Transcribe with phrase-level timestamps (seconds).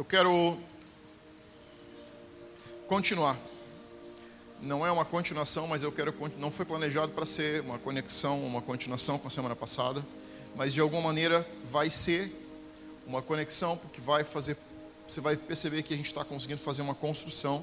[0.00, 0.56] Eu quero
[2.88, 3.38] continuar.
[4.62, 8.62] Não é uma continuação, mas eu quero não foi planejado para ser uma conexão, uma
[8.62, 10.02] continuação com a semana passada,
[10.56, 12.32] mas de alguma maneira vai ser
[13.06, 14.56] uma conexão porque vai fazer,
[15.06, 17.62] você vai perceber que a gente está conseguindo fazer uma construção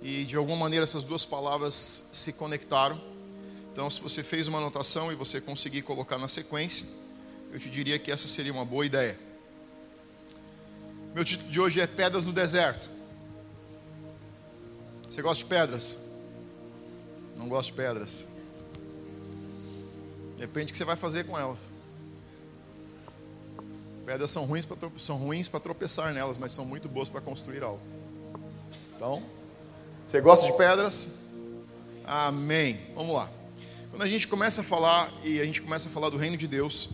[0.00, 2.96] e de alguma maneira essas duas palavras se conectaram.
[3.72, 6.86] Então, se você fez uma anotação e você conseguir colocar na sequência,
[7.52, 9.26] eu te diria que essa seria uma boa ideia.
[11.14, 12.88] Meu título de hoje é Pedras no Deserto.
[15.08, 15.98] Você gosta de pedras?
[17.36, 18.26] Não gosta de pedras?
[20.36, 21.72] Depende do que você vai fazer com elas.
[24.04, 27.62] Pedras são ruins para são ruins para tropeçar nelas, mas são muito boas para construir
[27.62, 27.80] algo.
[28.94, 29.22] Então,
[30.06, 31.20] você gosta de pedras?
[32.04, 32.80] Amém.
[32.94, 33.30] Vamos lá.
[33.90, 36.46] Quando a gente começa a falar e a gente começa a falar do reino de
[36.46, 36.90] Deus,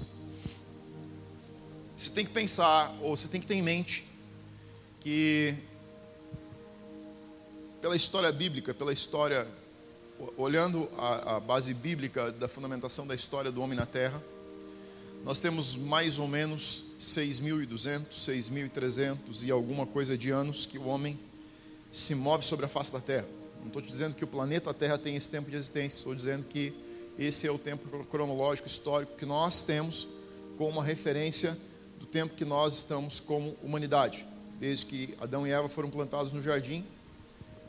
[2.04, 4.04] você tem que pensar ou você tem que ter em mente
[5.00, 5.54] que
[7.80, 9.46] pela história bíblica, pela história,
[10.36, 14.22] olhando a, a base bíblica da fundamentação da história do homem na Terra,
[15.24, 21.18] nós temos mais ou menos 6.200, 6.300 e alguma coisa de anos que o homem
[21.90, 23.26] se move sobre a face da Terra.
[23.60, 26.74] Não estou dizendo que o planeta Terra tem esse tempo de existência, estou dizendo que
[27.18, 30.06] esse é o tempo cronológico histórico que nós temos
[30.58, 31.56] como uma referência
[32.14, 34.24] tempo que nós estamos como humanidade.
[34.60, 36.84] Desde que Adão e Eva foram plantados no jardim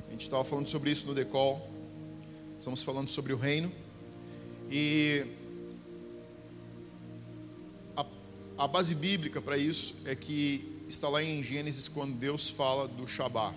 [0.08, 1.68] a gente estava falando sobre isso no Decol.
[2.58, 3.72] Estamos falando sobre o reino.
[4.70, 5.26] E
[7.98, 8.06] a,
[8.60, 13.08] a base bíblica para isso é que está lá em Gênesis quando Deus fala do
[13.08, 13.54] Shabá.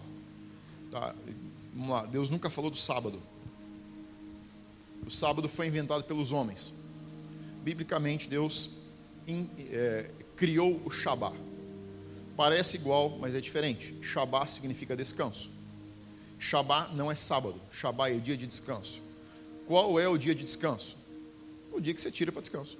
[0.90, 1.14] Tá?
[1.74, 3.22] Vamos lá, Deus nunca falou do sábado.
[5.06, 6.74] O sábado foi inventado pelos homens.
[7.62, 8.70] Biblicamente, Deus
[9.26, 11.32] in, é, criou o Shabá.
[12.36, 13.94] Parece igual, mas é diferente.
[14.00, 15.50] Shabá significa descanso.
[16.38, 19.02] Shabá não é sábado, Shabá é dia de descanso.
[19.66, 20.96] Qual é o dia de descanso?
[21.72, 22.78] O dia que você tira para descanso.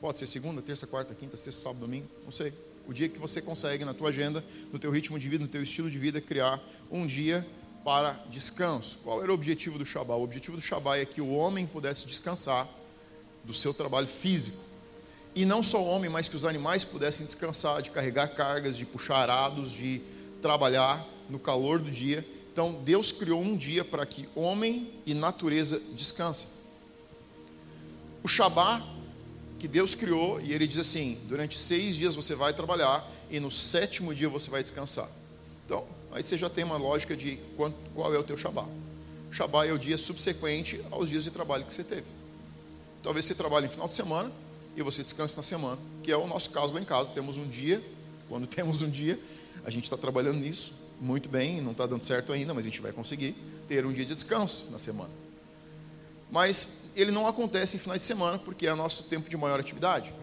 [0.00, 2.52] Pode ser segunda, terça, quarta, quinta, sexta, sábado, domingo, não sei.
[2.86, 5.62] O dia que você consegue na tua agenda, no teu ritmo de vida, no teu
[5.62, 7.46] estilo de vida, criar um dia
[7.84, 9.00] para descanso.
[9.04, 10.14] Qual era o objetivo do Shabá?
[10.14, 12.68] O objetivo do Shabá é que o homem pudesse descansar
[13.44, 14.73] do seu trabalho físico.
[15.34, 18.86] E não só o homem, mas que os animais pudessem descansar de carregar cargas, de
[18.86, 20.00] puxar arados, de
[20.40, 22.24] trabalhar no calor do dia
[22.54, 26.48] então, Deus criou um dia para que homem e natureza descansem.
[28.22, 28.80] O Shabá,
[29.58, 33.50] que Deus criou, e ele diz assim: durante seis dias você vai trabalhar, e no
[33.50, 35.08] sétimo dia você vai descansar.
[35.66, 37.40] Então, aí você já tem uma lógica de
[37.92, 38.68] qual é o teu Shabá.
[39.32, 42.06] Shabá é o dia subsequente aos dias de trabalho que você teve.
[43.02, 44.30] Talvez você trabalhe no final de semana
[44.76, 47.10] e você descanse na semana, que é o nosso caso lá em casa.
[47.12, 47.82] Temos um dia,
[48.28, 49.18] quando temos um dia,
[49.64, 52.80] a gente está trabalhando nisso, muito bem, não está dando certo ainda, mas a gente
[52.80, 53.34] vai conseguir
[53.68, 55.10] ter um dia de descanso na semana.
[56.30, 60.14] Mas ele não acontece em finais de semana, porque é nosso tempo de maior atividade.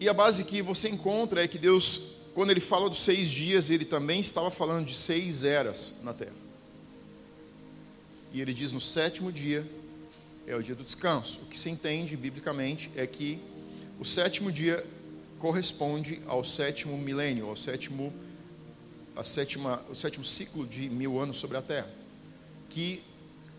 [0.00, 3.70] E a base que você encontra é que Deus, quando ele fala dos seis dias,
[3.70, 6.34] ele também estava falando de seis eras na terra.
[8.32, 9.66] E ele diz: no sétimo dia
[10.46, 11.40] é o dia do descanso.
[11.42, 13.38] O que se entende biblicamente é que
[13.98, 14.84] o sétimo dia
[15.38, 18.12] corresponde ao sétimo milênio, ao sétimo
[19.14, 21.90] a sétima, o sétimo ciclo de mil anos sobre a Terra,
[22.70, 23.02] que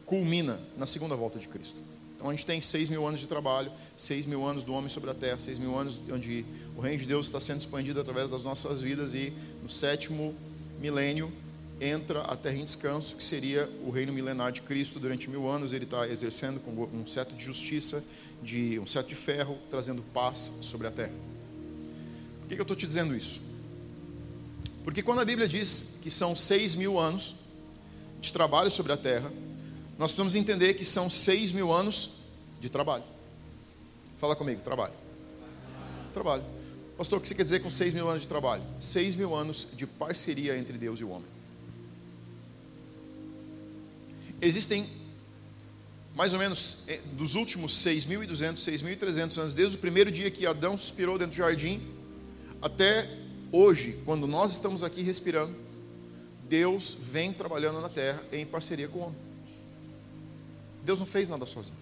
[0.05, 1.81] culmina na segunda volta de Cristo.
[2.15, 5.11] Então a gente tem seis mil anos de trabalho, seis mil anos do homem sobre
[5.11, 6.45] a Terra, seis mil anos onde
[6.75, 10.33] o reino de Deus está sendo expandido através das nossas vidas e no sétimo
[10.79, 11.31] milênio
[11.83, 14.99] entra a terra em descanso, que seria o reino milenar de Cristo.
[14.99, 18.03] Durante mil anos ele está exercendo com um certo de justiça,
[18.41, 21.13] de um certo de ferro, trazendo paz sobre a terra.
[22.41, 23.41] Por que, que eu estou te dizendo isso?
[24.83, 27.35] Porque quando a Bíblia diz que são seis mil anos
[28.21, 29.31] de trabalho sobre a terra,
[29.97, 32.21] nós precisamos entender que são seis mil anos
[32.59, 33.03] de trabalho.
[34.17, 34.93] Fala comigo, trabalho.
[36.13, 36.43] Trabalho.
[36.97, 38.63] Pastor, o que você quer dizer com seis mil anos de trabalho?
[38.79, 41.27] Seis mil anos de parceria entre Deus e o homem.
[44.45, 44.87] Existem
[46.15, 50.77] mais ou menos eh, dos últimos 6.200, 6.300 anos, desde o primeiro dia que Adão
[50.77, 51.81] suspirou dentro do jardim,
[52.61, 53.09] até
[53.55, 55.55] Hoje, quando nós estamos aqui respirando,
[56.49, 59.17] Deus vem trabalhando na terra em parceria com o homem.
[60.83, 61.77] Deus não fez nada sozinho.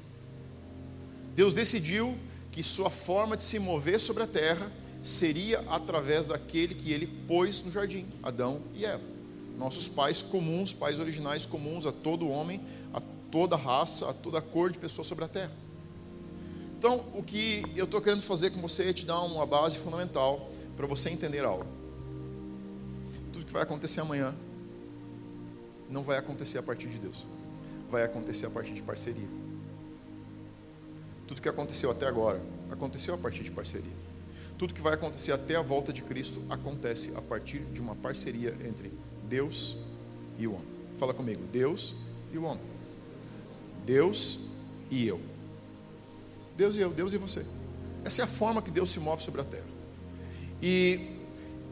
[1.34, 2.14] Deus decidiu
[2.52, 4.70] que sua forma de se mover sobre a terra
[5.02, 9.11] seria através daquele que ele pôs no jardim, Adão e Eva.
[9.58, 12.62] Nossos pais comuns, pais originais comuns a todo homem,
[12.94, 13.02] a
[13.32, 15.52] toda raça, a toda cor de pessoa sobre a terra.
[16.78, 20.50] Então, o que eu estou querendo fazer com você é te dar uma base fundamental
[20.76, 21.66] para você entender algo.
[23.32, 24.34] que vai acontecer amanhã
[25.90, 27.28] não vai acontecer a partir de Deus,
[27.90, 29.28] vai acontecer a partir de parceria.
[31.28, 33.94] Tudo que aconteceu até agora aconteceu a partir de parceria.
[34.58, 38.56] Tudo que vai acontecer até a volta de Cristo acontece a partir de uma parceria
[38.66, 38.92] entre
[39.32, 39.78] Deus
[40.38, 40.68] e o homem.
[41.00, 41.96] Fala comigo, Deus
[42.34, 42.62] e o homem.
[43.86, 44.40] Deus
[44.92, 45.22] e eu.
[46.58, 47.46] Deus e eu, Deus e você.
[48.04, 49.72] Essa é a forma que Deus se move sobre a terra.
[50.62, 51.16] E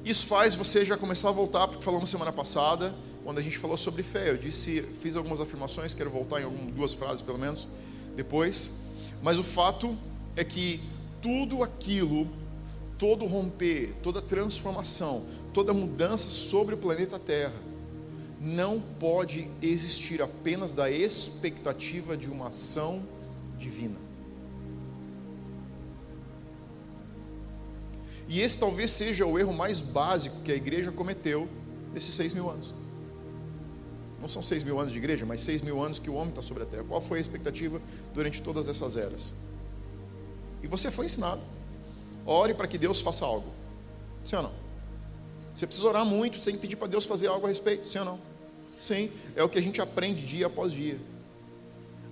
[0.06, 2.96] isso faz você já começar a voltar, porque falamos semana passada,
[3.26, 4.30] quando a gente falou sobre fé.
[4.30, 7.68] Eu disse, fiz algumas afirmações, quero voltar em algumas, duas frases pelo menos
[8.16, 8.72] depois.
[9.22, 9.98] Mas o fato
[10.34, 10.82] é que
[11.22, 12.26] tudo aquilo,
[12.98, 17.62] todo romper, toda transformação, toda mudança sobre o planeta Terra,
[18.40, 23.04] não pode existir apenas da expectativa de uma ação
[23.58, 23.98] divina.
[28.28, 31.50] E esse talvez seja o erro mais básico que a igreja cometeu
[31.94, 32.74] nesses seis mil anos.
[34.22, 36.42] Não são seis mil anos de igreja, mas seis mil anos que o homem está
[36.42, 36.84] sobre a terra.
[36.88, 37.82] Qual foi a expectativa
[38.14, 39.34] durante todas essas eras?
[40.62, 41.42] E você foi ensinado.
[42.26, 43.48] Ore para que Deus faça algo.
[44.24, 44.52] Sim ou não?
[45.60, 47.90] Você precisa orar muito, sem pedir para Deus fazer algo a respeito.
[47.90, 48.20] Sim ou não?
[48.80, 50.98] Sim, é o que a gente aprende dia após dia.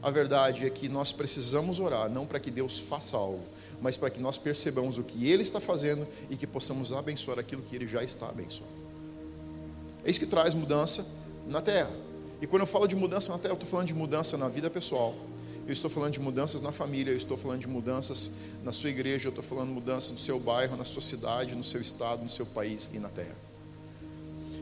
[0.03, 3.39] A verdade é que nós precisamos orar, não para que Deus faça algo,
[3.81, 7.61] mas para que nós percebamos o que Ele está fazendo e que possamos abençoar aquilo
[7.61, 8.73] que Ele já está abençoando.
[10.03, 11.07] É isso que traz mudança
[11.47, 11.91] na terra.
[12.41, 14.69] E quando eu falo de mudança na terra, eu estou falando de mudança na vida
[14.69, 15.15] pessoal,
[15.67, 18.31] eu estou falando de mudanças na família, eu estou falando de mudanças
[18.63, 21.63] na sua igreja, eu estou falando de mudanças no seu bairro, na sua cidade, no
[21.63, 23.35] seu estado, no seu país e na terra.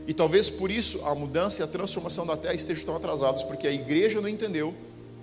[0.08, 3.68] E talvez por isso a mudança e a transformação da terra estejam tão atrasados, porque
[3.68, 4.74] a igreja não entendeu,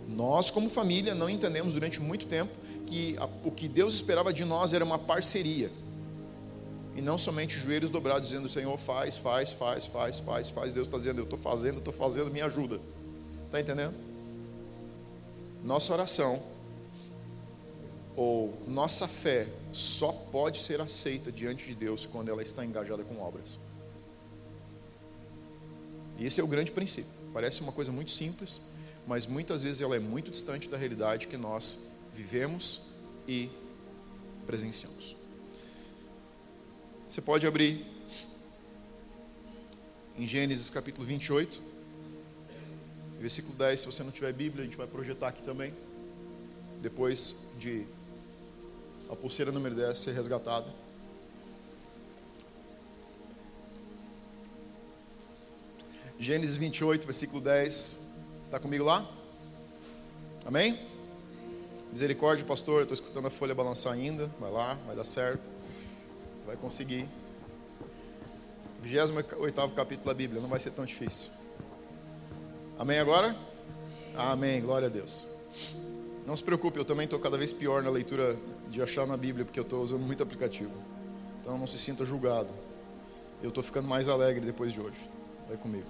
[0.07, 2.51] nós como família não entendemos durante muito tempo
[2.87, 5.69] que a, o que Deus esperava de nós era uma parceria.
[6.95, 10.73] E não somente joelhos dobrados dizendo, Senhor, faz, faz, faz, faz, faz, faz.
[10.73, 12.79] Deus está dizendo, eu estou fazendo, estou fazendo, me ajuda.
[13.47, 14.12] Está entendendo?
[15.63, 16.41] Nossa oração
[18.15, 23.19] ou nossa fé só pode ser aceita diante de Deus quando ela está engajada com
[23.19, 23.59] obras.
[26.17, 27.11] E esse é o grande princípio.
[27.33, 28.61] Parece uma coisa muito simples,
[29.07, 32.81] mas muitas vezes ela é muito distante da realidade que nós vivemos
[33.27, 33.49] e
[34.45, 35.15] presenciamos.
[37.09, 37.85] Você pode abrir
[40.17, 41.72] em Gênesis capítulo 28.
[43.23, 45.73] Versículo 10, se você não tiver Bíblia, a gente vai projetar aqui também.
[46.81, 47.85] Depois de
[49.09, 50.67] a pulseira número 10 ser resgatada.
[56.19, 57.99] Gênesis 28, versículo 10.
[58.43, 59.09] Está comigo lá?
[60.45, 60.77] Amém?
[61.93, 62.79] Misericórdia, pastor.
[62.79, 64.29] Eu estou escutando a folha balançar ainda.
[64.37, 65.49] Vai lá, vai dar certo.
[66.45, 67.07] Vai conseguir.
[68.81, 70.41] 28 capítulo da Bíblia.
[70.41, 71.31] Não vai ser tão difícil.
[72.77, 73.35] Amém agora?
[74.15, 75.27] Amém, glória a Deus.
[76.25, 78.35] Não se preocupe, eu também estou cada vez pior na leitura
[78.69, 80.71] de achar na Bíblia, porque eu estou usando muito aplicativo.
[81.41, 82.49] Então não se sinta julgado.
[83.41, 84.97] Eu estou ficando mais alegre depois de hoje.
[85.47, 85.85] Vai comigo.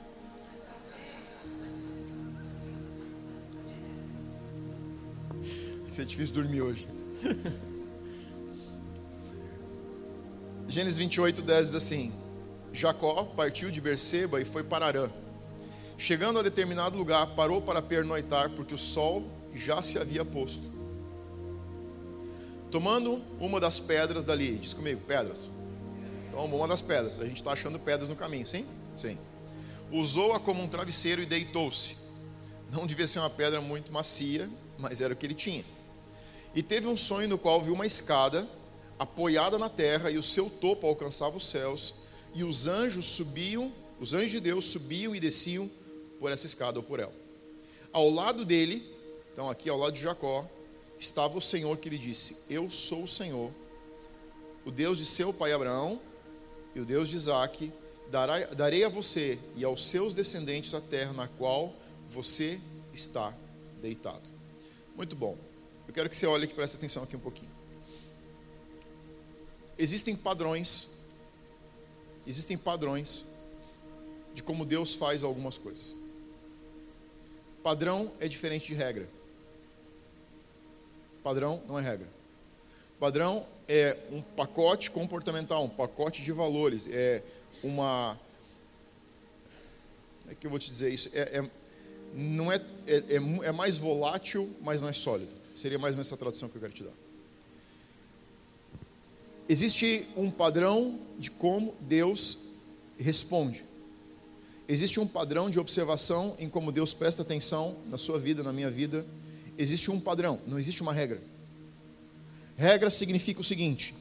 [5.79, 6.88] Vai ser difícil dormir hoje.
[10.67, 12.12] Gênesis 28, 10 diz assim:
[12.74, 15.10] Jacó partiu de Berseba e foi para Arã
[16.03, 19.24] Chegando a determinado lugar, parou para pernoitar, porque o sol
[19.55, 20.67] já se havia posto.
[22.69, 25.50] Tomando uma das pedras dali, diz comigo, pedras.
[26.29, 27.22] Toma uma das pedras.
[27.22, 28.67] A gente está achando pedras no caminho, sim?
[28.98, 29.17] Sim.
[29.93, 31.95] Usou-a como um travesseiro e deitou-se.
[32.69, 35.63] Não devia ser uma pedra muito macia, mas era o que ele tinha.
[36.53, 38.45] E teve um sonho no qual viu uma escada
[39.00, 41.93] apoiada na terra e o seu topo alcançava os céus
[42.36, 45.72] e os anjos subiam, os anjos de Deus subiam e desciam
[46.24, 47.12] por essa escada ou por ela.
[47.92, 48.89] Ao lado dele,
[49.34, 50.50] então aqui ao lado de Jacó,
[50.98, 53.51] estava o Senhor que lhe disse: Eu sou o Senhor,
[54.63, 56.00] o Deus de seu pai Abraão
[56.74, 57.74] e o Deus de Isaac.
[58.56, 61.74] Darei a você e aos seus descendentes a terra na qual
[62.10, 62.58] você
[62.94, 63.34] está
[63.82, 64.30] deitado.
[64.96, 65.38] Muito bom.
[65.86, 67.51] Eu quero que você olhe e preste atenção aqui um pouquinho.
[69.77, 70.88] Existem padrões,
[72.25, 73.25] existem padrões
[74.34, 76.01] de como Deus faz algumas coisas.
[77.63, 79.08] Padrão é diferente de regra.
[81.24, 82.08] Padrão não é regra.
[83.00, 87.24] Padrão é um pacote comportamental, um pacote de valores, é
[87.63, 88.20] uma.
[90.22, 91.10] Como é que eu vou te dizer isso?
[91.13, 91.50] É, é
[92.13, 95.32] não é, é, é, é mais volátil, mas não é sólido.
[95.55, 96.93] Seria mais ou menos essa tradução que eu quero te dar.
[99.50, 102.50] Existe um padrão de como Deus
[102.98, 103.65] responde.
[104.67, 108.70] Existe um padrão de observação em como Deus presta atenção na sua vida, na minha
[108.70, 109.05] vida.
[109.58, 111.22] Existe um padrão, não existe uma regra.
[112.55, 113.93] Regra significa o seguinte: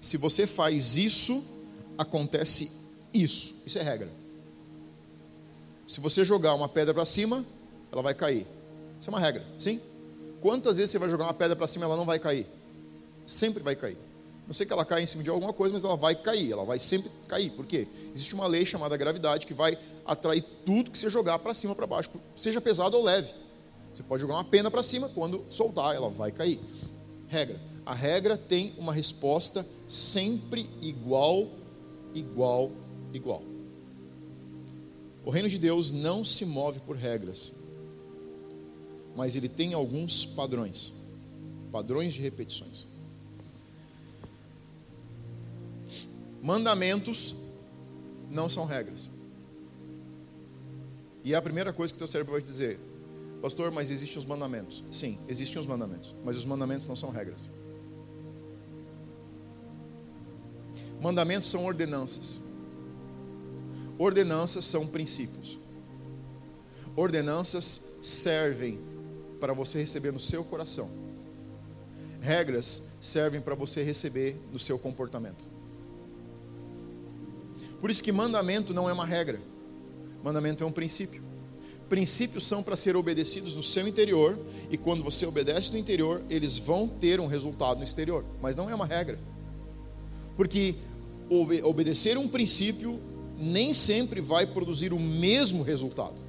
[0.00, 1.44] se você faz isso,
[1.96, 2.70] acontece
[3.12, 3.56] isso.
[3.66, 4.10] Isso é regra.
[5.86, 7.44] Se você jogar uma pedra para cima,
[7.90, 8.46] ela vai cair.
[9.00, 9.80] Isso é uma regra, sim?
[10.40, 12.46] Quantas vezes você vai jogar uma pedra para cima e ela não vai cair?
[13.26, 13.98] Sempre vai cair.
[14.48, 16.64] Não sei que ela cai em cima de alguma coisa, mas ela vai cair, ela
[16.64, 17.50] vai sempre cair.
[17.50, 17.86] Por quê?
[18.14, 21.86] Existe uma lei chamada gravidade que vai atrair tudo que você jogar para cima para
[21.86, 23.30] baixo, seja pesado ou leve.
[23.92, 26.58] Você pode jogar uma pena para cima, quando soltar, ela vai cair.
[27.28, 27.60] Regra.
[27.84, 31.46] A regra tem uma resposta sempre igual,
[32.14, 32.72] igual,
[33.12, 33.42] igual.
[35.24, 37.52] O reino de Deus não se move por regras,
[39.14, 40.94] mas ele tem alguns padrões
[41.70, 42.86] padrões de repetições.
[46.42, 47.34] Mandamentos
[48.30, 49.10] não são regras.
[51.24, 52.78] E é a primeira coisa que teu cérebro vai dizer,
[53.42, 54.84] pastor, mas existem os mandamentos.
[54.90, 57.50] Sim, existem os mandamentos, mas os mandamentos não são regras.
[61.00, 62.42] Mandamentos são ordenanças.
[63.98, 65.58] Ordenanças são princípios.
[66.96, 68.80] Ordenanças servem
[69.38, 70.90] para você receber no seu coração.
[72.20, 75.57] Regras servem para você receber no seu comportamento.
[77.80, 79.40] Por isso que mandamento não é uma regra.
[80.22, 81.22] Mandamento é um princípio.
[81.88, 84.38] Princípios são para ser obedecidos no seu interior
[84.70, 88.68] e quando você obedece no interior, eles vão ter um resultado no exterior, mas não
[88.68, 89.18] é uma regra.
[90.36, 90.74] Porque
[91.30, 93.00] obedecer um princípio
[93.38, 96.22] nem sempre vai produzir o mesmo resultado.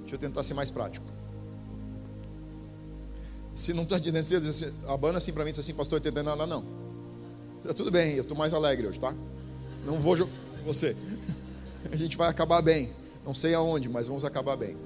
[0.00, 1.06] Deixa eu tentar ser mais prático.
[3.54, 6.06] Se não está entendendo, você diz assim, abana assim para mim, diz assim, pastor, não
[6.06, 6.81] entendendo nada, não.
[7.62, 9.14] Tá tudo bem, eu estou mais alegre hoje, tá?
[9.84, 10.32] Não vou jogar
[10.66, 10.96] você.
[11.92, 12.90] A gente vai acabar bem.
[13.24, 14.76] Não sei aonde, mas vamos acabar bem.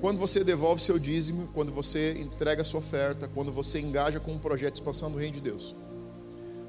[0.00, 4.38] Quando você devolve seu dízimo, quando você entrega sua oferta, quando você engaja com um
[4.38, 5.74] projeto de expansão do reino de Deus.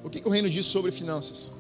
[0.04, 1.52] O que, que o reino diz sobre finanças?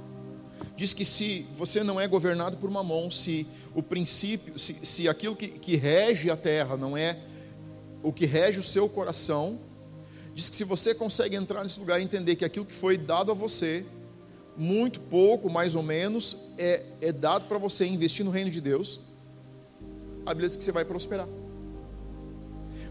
[0.75, 5.35] Diz que se você não é governado por mamão, se o princípio, se, se aquilo
[5.35, 7.17] que, que rege a terra não é
[8.01, 9.59] o que rege o seu coração,
[10.33, 13.31] diz que se você consegue entrar nesse lugar e entender que aquilo que foi dado
[13.31, 13.85] a você,
[14.57, 18.99] muito pouco, mais ou menos, é, é dado para você investir no reino de Deus,
[20.25, 21.27] a Bíblia diz que você vai prosperar.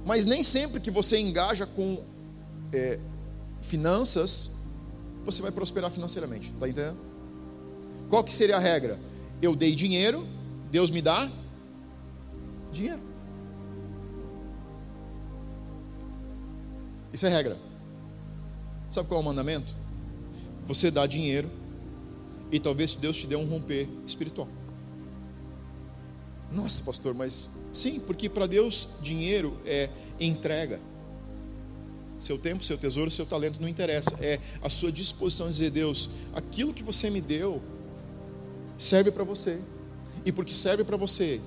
[0.04, 2.02] Mas nem sempre que você engaja com
[2.73, 2.99] é,
[3.61, 4.50] finanças,
[5.25, 6.52] você vai prosperar financeiramente.
[6.52, 6.99] Está entendendo?
[8.09, 8.99] Qual que seria a regra?
[9.40, 10.26] Eu dei dinheiro,
[10.70, 11.30] Deus me dá
[12.73, 13.10] dinheiro.
[17.12, 17.57] Isso é regra.
[18.88, 19.75] Sabe qual é o mandamento?
[20.67, 21.49] Você dá dinheiro
[22.50, 24.49] e talvez Deus te dê um romper espiritual.
[26.52, 29.88] Nossa, pastor, mas sim, porque para Deus dinheiro é
[30.19, 30.81] entrega.
[32.19, 34.17] Seu tempo, seu tesouro, seu talento não interessa.
[34.21, 37.62] É a sua disposição de dizer, Deus, aquilo que você me deu
[38.76, 39.61] serve para você.
[40.25, 41.40] E porque serve para você,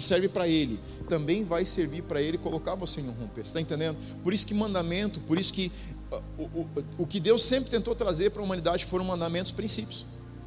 [0.00, 0.80] que serve para Ele,
[1.10, 3.42] também vai servir para Ele colocar você em um romper.
[3.42, 3.98] Está entendendo?
[4.24, 5.70] Por isso que mandamento, por isso que
[6.10, 10.06] uh, o, o, o que Deus sempre tentou trazer para a humanidade foram mandamentos, princípios,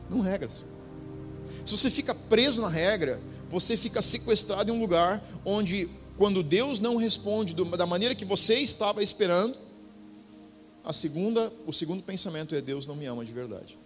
[0.10, 0.66] não regras.
[1.64, 6.80] Se você fica preso na regra, você fica sequestrado em um lugar onde, quando Deus
[6.80, 9.56] não responde da maneira que você estava esperando,
[10.84, 13.78] a segunda, o segundo pensamento é Deus não me ama de verdade.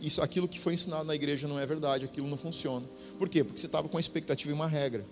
[0.00, 2.86] Isso, aquilo que foi ensinado na igreja não é verdade, aquilo não funciona.
[3.18, 3.42] Por quê?
[3.42, 5.04] Porque você estava com a expectativa em uma regra.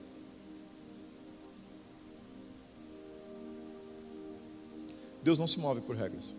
[5.23, 6.35] Deus não se move por regras,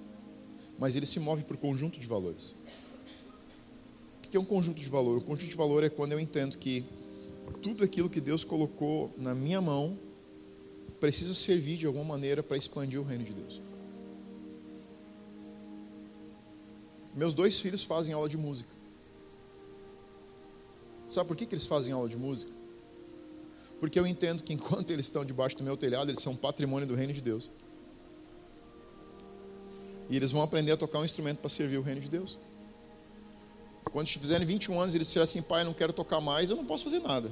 [0.78, 2.56] mas ele se move por conjunto de valores.
[4.24, 5.18] O que é um conjunto de valor?
[5.18, 6.86] O conjunto de valor é quando eu entendo que
[7.64, 9.98] tudo aquilo que Deus colocou na minha mão
[11.00, 13.62] precisa servir de alguma maneira para expandir o reino de Deus.
[17.15, 18.69] Meus dois filhos fazem aula de música.
[21.07, 22.51] Sabe por que, que eles fazem aula de música?
[23.79, 26.93] Porque eu entendo que enquanto eles estão debaixo do meu telhado, eles são patrimônio do
[26.93, 27.51] reino de Deus.
[30.10, 32.38] E eles vão aprender a tocar um instrumento para servir o reino de Deus.
[33.91, 36.84] Quando fizerem 21 anos, eles disserem assim, pai, não quero tocar mais, eu não posso
[36.84, 37.31] fazer nada.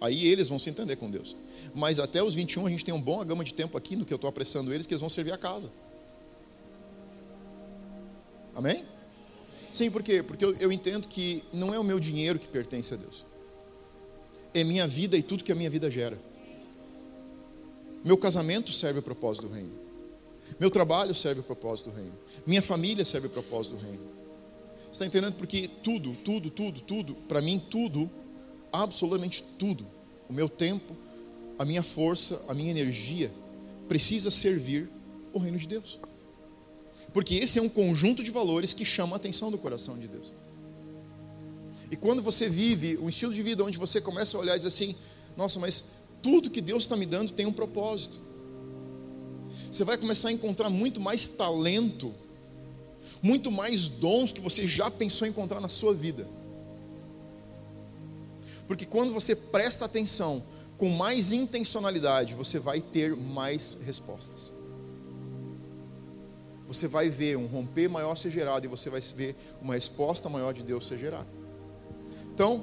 [0.00, 1.36] Aí eles vão se entender com Deus.
[1.74, 4.12] Mas até os 21 a gente tem uma boa gama de tempo aqui no que
[4.12, 5.70] eu estou apressando eles, que eles vão servir a casa.
[8.54, 8.84] Amém?
[9.72, 10.22] Sim, por quê?
[10.22, 13.24] Porque eu, eu entendo que não é o meu dinheiro que pertence a Deus.
[14.54, 16.18] É minha vida e tudo que a minha vida gera.
[18.04, 19.72] Meu casamento serve ao propósito do reino.
[20.58, 22.14] Meu trabalho serve ao propósito do reino.
[22.46, 24.18] Minha família serve ao propósito do reino.
[24.90, 25.34] Está entendendo?
[25.34, 28.10] Porque tudo, tudo, tudo, tudo, para mim, tudo,
[28.72, 29.86] absolutamente tudo,
[30.28, 30.96] o meu tempo,
[31.58, 33.30] a minha força, a minha energia,
[33.88, 34.88] precisa servir
[35.32, 35.98] o reino de Deus.
[37.12, 40.32] Porque esse é um conjunto de valores que chama a atenção do coração de Deus.
[41.90, 44.68] E quando você vive um estilo de vida onde você começa a olhar e dizer
[44.68, 44.94] assim:
[45.36, 45.84] nossa, mas
[46.22, 48.18] tudo que Deus está me dando tem um propósito.
[49.70, 52.14] Você vai começar a encontrar muito mais talento,
[53.22, 56.28] muito mais dons que você já pensou encontrar na sua vida.
[58.66, 60.42] Porque quando você presta atenção
[60.76, 64.52] com mais intencionalidade, você vai ter mais respostas.
[66.68, 70.52] Você vai ver um romper maior ser gerado e você vai ver uma resposta maior
[70.52, 71.26] de Deus ser gerada.
[72.32, 72.62] Então,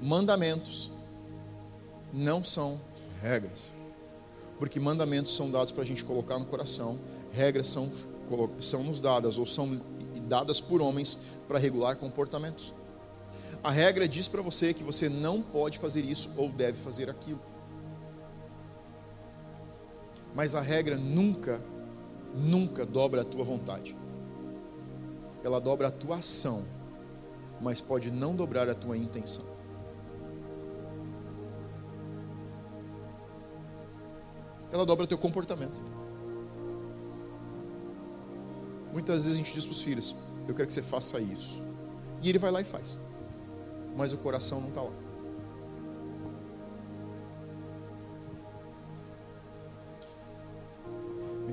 [0.00, 0.92] mandamentos
[2.12, 2.80] não são
[3.20, 3.72] regras.
[4.58, 6.98] Porque mandamentos são dados para a gente colocar no coração,
[7.32, 7.90] regras são,
[8.60, 9.80] são nos dadas ou são
[10.28, 11.18] dadas por homens
[11.48, 12.74] para regular comportamentos.
[13.62, 17.40] A regra diz para você que você não pode fazer isso ou deve fazer aquilo.
[20.34, 21.60] Mas a regra nunca,
[22.34, 23.96] nunca dobra a tua vontade.
[25.42, 26.64] Ela dobra a tua ação,
[27.60, 29.44] mas pode não dobrar a tua intenção.
[34.72, 35.82] Ela dobra o teu comportamento.
[38.92, 40.14] Muitas vezes a gente diz para os filhos:
[40.46, 41.62] Eu quero que você faça isso.
[42.22, 43.00] E ele vai lá e faz
[43.96, 44.92] mas o coração não está lá.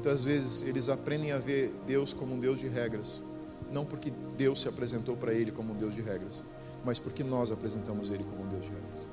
[0.07, 3.21] Muitas vezes eles aprendem a ver Deus como um Deus de regras,
[3.69, 6.45] não porque Deus se apresentou para ele como um Deus de regras,
[6.85, 9.09] mas porque nós apresentamos ele como um Deus de regras.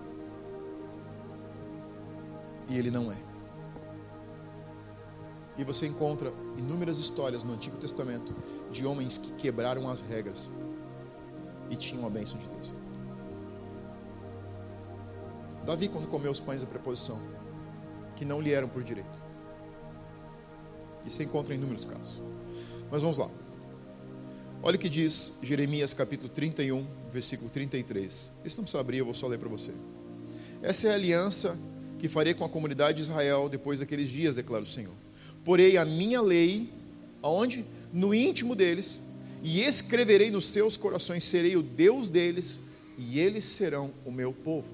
[2.69, 3.17] E ele não é.
[5.59, 8.33] E você encontra inúmeras histórias no Antigo Testamento
[8.71, 10.49] de homens que quebraram as regras
[11.71, 12.73] e tinham a bênção de Deus.
[15.67, 17.21] Davi, quando comeu os pães da preposição,
[18.15, 19.34] que não lhe eram por direito.
[21.07, 22.21] Isso se encontra em inúmeros casos.
[22.91, 23.31] Mas vamos lá.
[24.63, 28.33] Olha o que diz Jeremias capítulo 31, versículo 33.
[28.45, 29.73] Isso não precisa abrir, eu vou só ler para você.
[30.63, 31.59] Essa é a aliança
[31.99, 34.95] que farei com a comunidade de Israel depois daqueles dias, declara o Senhor.
[35.45, 36.73] Porei a minha lei,
[37.23, 37.65] aonde?
[37.93, 39.01] No íntimo deles,
[39.43, 42.63] e escreverei nos seus corações, serei o Deus deles,
[42.97, 44.69] e eles serão o meu povo.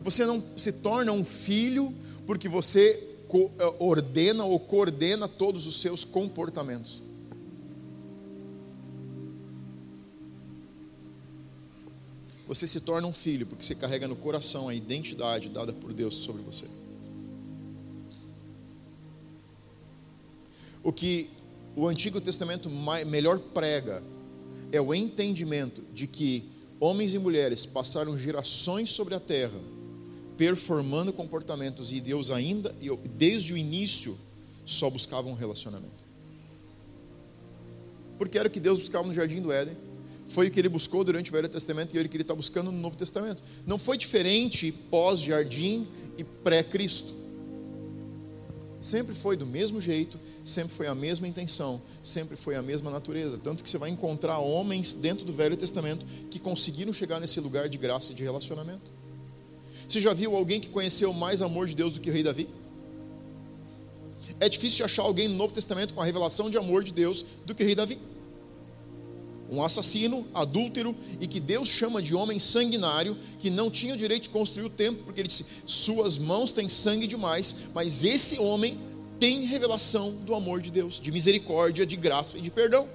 [0.00, 1.92] Você não se torna um filho
[2.26, 3.13] porque você
[3.78, 7.02] ordena ou coordena todos os seus comportamentos.
[12.46, 16.16] Você se torna um filho porque você carrega no coração a identidade dada por Deus
[16.16, 16.66] sobre você.
[20.82, 21.30] O que
[21.74, 22.68] o Antigo Testamento
[23.06, 24.02] melhor prega
[24.70, 26.44] é o entendimento de que
[26.78, 29.58] homens e mulheres passaram gerações sobre a terra
[30.36, 32.74] performando comportamentos e Deus ainda,
[33.16, 34.18] desde o início,
[34.64, 36.04] só buscava um relacionamento.
[38.18, 39.76] Porque era o que Deus buscava no jardim do Éden,
[40.26, 42.34] foi o que ele buscou durante o Velho Testamento e é o que ele está
[42.34, 43.42] buscando no Novo Testamento.
[43.66, 47.12] Não foi diferente pós-jardim e pré-Cristo.
[48.80, 53.38] Sempre foi do mesmo jeito, sempre foi a mesma intenção, sempre foi a mesma natureza.
[53.38, 57.68] Tanto que você vai encontrar homens dentro do Velho Testamento que conseguiram chegar nesse lugar
[57.68, 58.92] de graça e de relacionamento.
[59.86, 62.48] Você já viu alguém que conheceu mais amor de Deus do que o rei Davi?
[64.40, 67.24] É difícil de achar alguém no Novo Testamento com a revelação de amor de Deus
[67.46, 67.98] do que o rei Davi.
[69.50, 74.24] Um assassino, adúltero e que Deus chama de homem sanguinário, que não tinha o direito
[74.24, 78.78] de construir o templo, porque ele disse: Suas mãos têm sangue demais, mas esse homem
[79.20, 82.88] tem revelação do amor de Deus, de misericórdia, de graça e de perdão.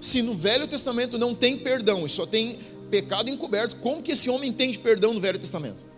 [0.00, 2.58] Se no Velho Testamento não tem perdão e só tem
[2.90, 5.93] pecado encoberto, como que esse homem tem de perdão no Velho Testamento?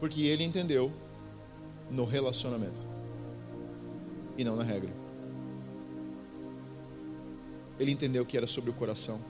[0.00, 0.90] Porque ele entendeu
[1.90, 2.86] no relacionamento
[4.36, 4.90] e não na regra.
[7.78, 9.20] Ele entendeu que era sobre o coração.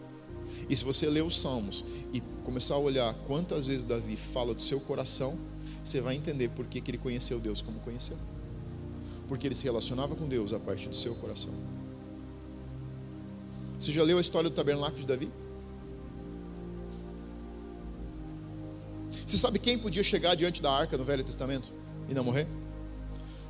[0.69, 4.63] E se você ler os Salmos e começar a olhar quantas vezes Davi fala do
[4.63, 5.39] seu coração,
[5.83, 8.17] você vai entender por que, que ele conheceu Deus como conheceu.
[9.29, 11.53] Porque ele se relacionava com Deus a partir do seu coração.
[13.79, 15.31] Você já leu a história do tabernáculo de Davi?
[19.31, 21.71] Você sabe quem podia chegar diante da arca no Velho Testamento
[22.09, 22.49] e não morrer?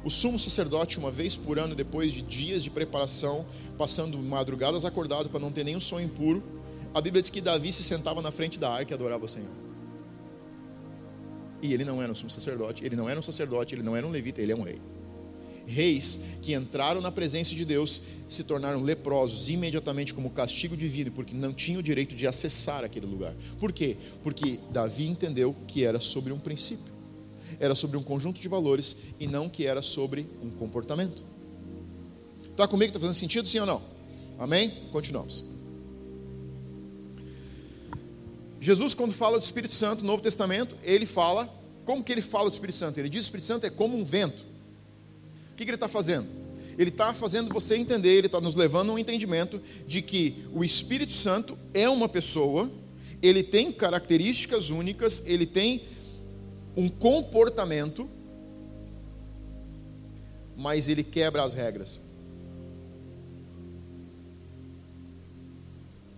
[0.04, 3.46] O sumo sacerdote, uma vez por ano, depois de dias de preparação,
[3.78, 6.42] passando madrugadas acordado para não ter nenhum sonho impuro,
[6.92, 9.54] a Bíblia diz que Davi se sentava na frente da arca e adorava o Senhor.
[11.62, 14.06] E ele não era um sumo sacerdote, ele não era um sacerdote, ele não era
[14.06, 14.82] um levita, ele é um rei.
[15.70, 21.34] Reis que entraram na presença de Deus se tornaram leprosos imediatamente como castigo divino, porque
[21.34, 23.34] não tinham o direito de acessar aquele lugar.
[23.58, 23.96] Por quê?
[24.22, 26.92] Porque Davi entendeu que era sobre um princípio,
[27.58, 31.24] era sobre um conjunto de valores e não que era sobre um comportamento.
[32.50, 32.90] Está comigo?
[32.90, 33.82] Está fazendo sentido, sim ou não?
[34.38, 34.70] Amém?
[34.92, 35.44] Continuamos.
[38.60, 41.48] Jesus, quando fala do Espírito Santo no Novo Testamento, ele fala,
[41.84, 42.98] como que ele fala do Espírito Santo?
[42.98, 44.49] Ele diz que o Espírito Santo é como um vento.
[45.60, 46.26] Que, que ele está fazendo?
[46.78, 50.64] Ele está fazendo você entender, ele está nos levando a um entendimento de que o
[50.64, 52.70] Espírito Santo é uma pessoa,
[53.20, 55.82] ele tem características únicas, ele tem
[56.74, 58.08] um comportamento,
[60.56, 62.00] mas ele quebra as regras.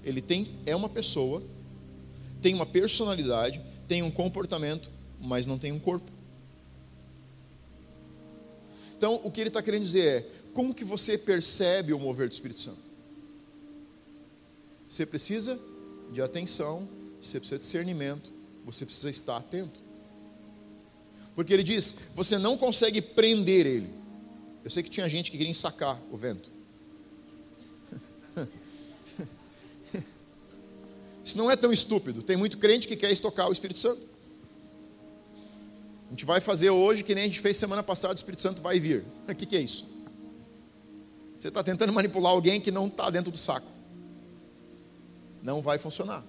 [0.05, 1.43] Ele tem é uma pessoa
[2.41, 4.89] tem uma personalidade, tem um comportamento,
[5.21, 6.12] mas não tem um corpo.
[9.03, 12.33] Então, o que ele está querendo dizer é: como que você percebe o mover do
[12.33, 12.79] Espírito Santo?
[14.89, 15.61] Você precisa
[16.13, 16.89] de atenção,
[17.21, 18.33] você precisa de discernimento,
[18.65, 19.83] você precisa estar atento.
[21.35, 23.91] Porque ele diz: você não consegue prender ele.
[24.63, 26.53] Eu sei que tinha gente que queria ensacar o vento.
[31.25, 32.23] Isso não é tão estúpido.
[32.23, 34.12] Tem muito crente que quer estocar o Espírito Santo.
[36.13, 38.61] A gente vai fazer hoje que nem a gente fez semana passada, o Espírito Santo
[38.61, 39.03] vai vir.
[39.27, 39.87] O que, que é isso?
[41.39, 43.67] Você está tentando manipular alguém que não está dentro do saco.
[45.43, 46.23] Não vai funcionar.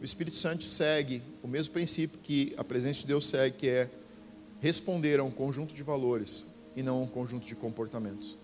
[0.00, 3.88] O Espírito Santo segue o mesmo princípio que a presença de Deus segue, que é
[4.60, 8.36] responder a um conjunto de valores e não a um conjunto de comportamentos.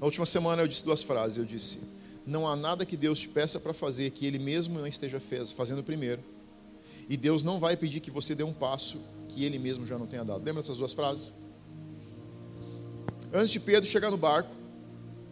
[0.00, 1.38] Na última semana eu disse duas frases.
[1.38, 1.97] Eu disse:
[2.28, 5.18] Não há nada que Deus te peça para fazer que Ele mesmo não esteja
[5.56, 6.22] fazendo primeiro.
[7.08, 10.06] E Deus não vai pedir que você dê um passo que Ele mesmo já não
[10.06, 10.44] tenha dado.
[10.44, 11.32] Lembra dessas duas frases?
[13.32, 14.54] Antes de Pedro chegar no barco,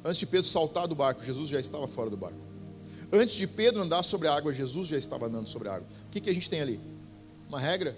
[0.02, 2.38] antes de Pedro saltar do barco, Jesus já estava fora do barco.
[3.12, 5.88] Antes de Pedro andar sobre a água, Jesus já estava andando sobre a água.
[6.06, 6.80] O que, que a gente tem ali?
[7.46, 7.94] Uma regra?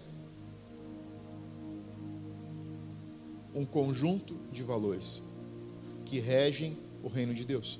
[3.54, 5.22] Um conjunto de valores
[6.04, 7.78] que regem o reino de Deus.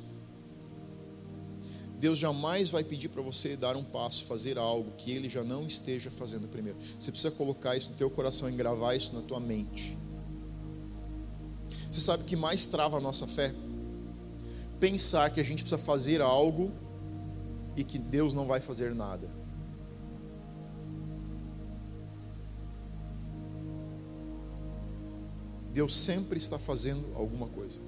[1.98, 5.66] Deus jamais vai pedir para você dar um passo, fazer algo que Ele já não
[5.66, 6.78] esteja fazendo primeiro.
[6.96, 9.98] Você precisa colocar isso no teu coração, engravar isso na tua mente.
[11.90, 13.52] Você sabe que mais trava a nossa fé?
[14.78, 16.70] Pensar que a gente precisa fazer algo
[17.76, 19.28] e que Deus não vai fazer nada.
[25.72, 27.80] Deus sempre está fazendo alguma coisa.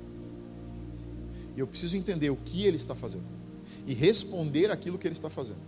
[1.57, 3.40] E eu preciso entender o que ele está fazendo
[3.87, 5.61] e responder aquilo que ele está fazendo.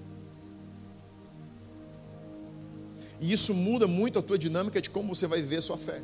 [3.21, 6.03] E isso muda muito a tua dinâmica de como você vai viver a sua fé.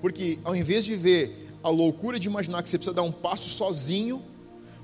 [0.00, 3.48] Porque ao invés de ver a loucura de imaginar que você precisa dar um passo
[3.48, 4.22] sozinho,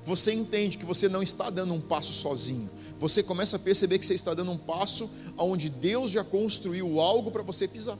[0.03, 2.67] você entende que você não está dando um passo sozinho.
[2.99, 7.29] Você começa a perceber que você está dando um passo onde Deus já construiu algo
[7.29, 7.99] para você pisar.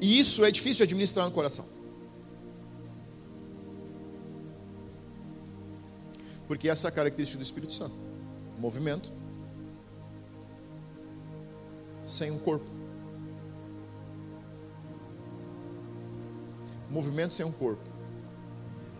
[0.00, 1.79] E isso é difícil de administrar no coração.
[6.50, 7.94] Porque essa é a característica do Espírito Santo:
[8.58, 9.12] movimento
[12.04, 12.68] sem um corpo.
[16.90, 17.88] Movimento sem um corpo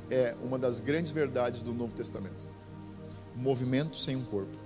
[0.09, 2.47] é uma das grandes verdades do Novo Testamento.
[3.35, 4.57] Movimento sem um corpo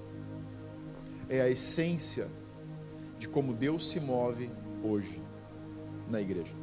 [1.31, 2.29] é a essência
[3.19, 4.51] de como Deus se move
[4.83, 5.23] hoje
[6.11, 6.55] na igreja.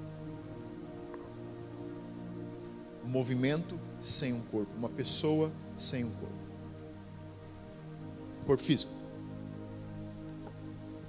[3.03, 6.35] Movimento sem um corpo, uma pessoa sem um corpo.
[8.45, 8.91] Corpo físico.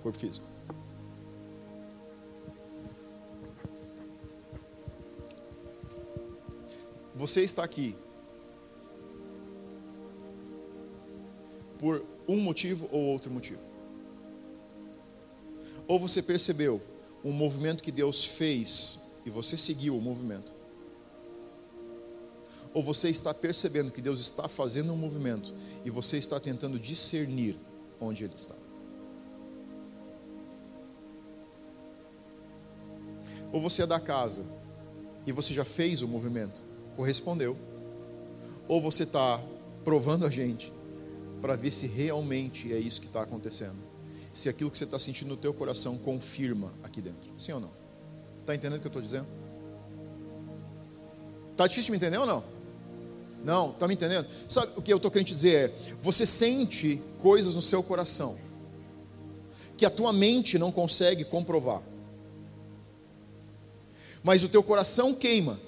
[0.03, 0.47] Corpo físico.
[7.15, 7.97] Você está aqui
[11.79, 13.61] por um motivo ou outro motivo.
[15.87, 16.81] Ou você percebeu
[17.25, 20.62] um movimento que Deus fez e você seguiu o movimento.
[22.75, 25.55] Ou você está percebendo que Deus está fazendo um movimento
[25.85, 27.57] e você está tentando discernir
[28.01, 28.55] onde Ele está.
[33.53, 34.45] Ou você é da casa
[35.27, 36.65] e você já fez o movimento,
[36.97, 37.57] correspondeu.
[38.67, 39.43] Ou você está
[39.85, 40.73] provando a gente
[41.41, 43.93] para ver se realmente é isso que está acontecendo
[44.33, 47.31] se aquilo que você está sentindo no teu coração confirma aqui dentro.
[47.39, 47.71] Sim ou não?
[48.41, 49.27] Está entendendo o que eu estou dizendo?
[51.51, 52.43] Está difícil de me entender ou não?
[53.45, 54.27] Não, tá me entendendo?
[54.49, 58.39] Sabe o que eu estou querendo dizer é: você sente coisas no seu coração
[59.77, 61.83] que a tua mente não consegue comprovar,
[64.23, 65.61] mas o teu coração queima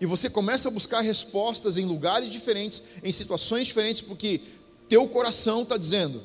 [0.00, 4.40] e você começa a buscar respostas em lugares diferentes, em situações diferentes, porque
[4.88, 6.22] teu coração está dizendo: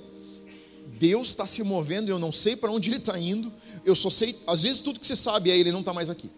[0.98, 3.52] Deus está se movendo, eu não sei para onde Ele está indo,
[3.86, 6.30] eu só sei, às vezes tudo que você sabe é Ele não está mais aqui.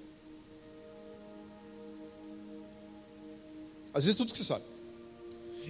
[3.94, 4.64] Às vezes tudo que você sabe.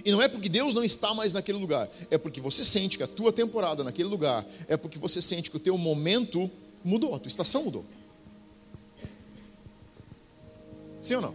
[0.04, 3.04] E não é porque Deus não está mais naquele lugar, é porque você sente que
[3.04, 6.50] a tua temporada naquele lugar, é porque você sente que o teu momento
[6.82, 7.84] mudou, a tua estação mudou.
[11.00, 11.34] Sim ou não?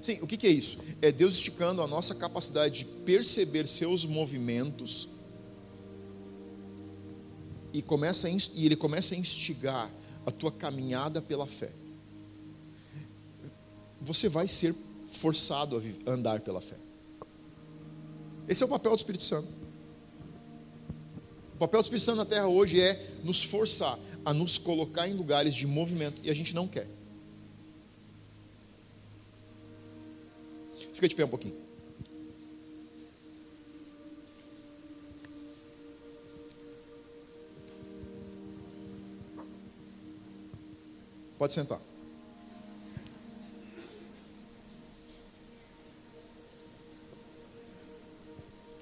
[0.00, 0.78] Sim, o que, que é isso?
[1.02, 5.08] É Deus esticando a nossa capacidade de perceber seus movimentos
[7.72, 9.90] e, começa e Ele começa a instigar
[10.24, 11.70] a tua caminhada pela fé.
[14.00, 14.74] Você vai ser
[15.08, 16.76] forçado a andar pela fé.
[18.46, 19.48] Esse é o papel do Espírito Santo.
[21.54, 22.94] O papel do Espírito Santo na terra hoje é
[23.24, 26.86] nos forçar a nos colocar em lugares de movimento e a gente não quer.
[30.92, 31.56] Fica de pé um pouquinho.
[41.38, 41.87] Pode sentar.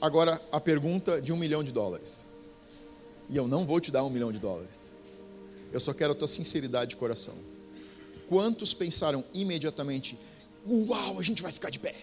[0.07, 2.29] Agora a pergunta de um milhão de dólares.
[3.29, 4.93] E eu não vou te dar um milhão de dólares.
[5.73, 7.35] Eu só quero a tua sinceridade de coração.
[8.29, 10.17] Quantos pensaram imediatamente,
[10.65, 11.97] uau, a gente vai ficar de pé?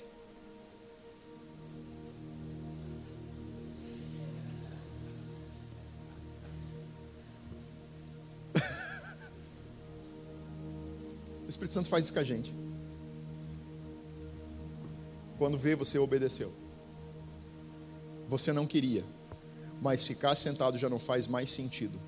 [11.46, 12.54] o Espírito Santo faz isso com a gente.
[15.38, 16.63] Quando vê, você obedeceu.
[18.34, 19.04] Você não queria,
[19.80, 22.02] mas ficar sentado já não faz mais sentido,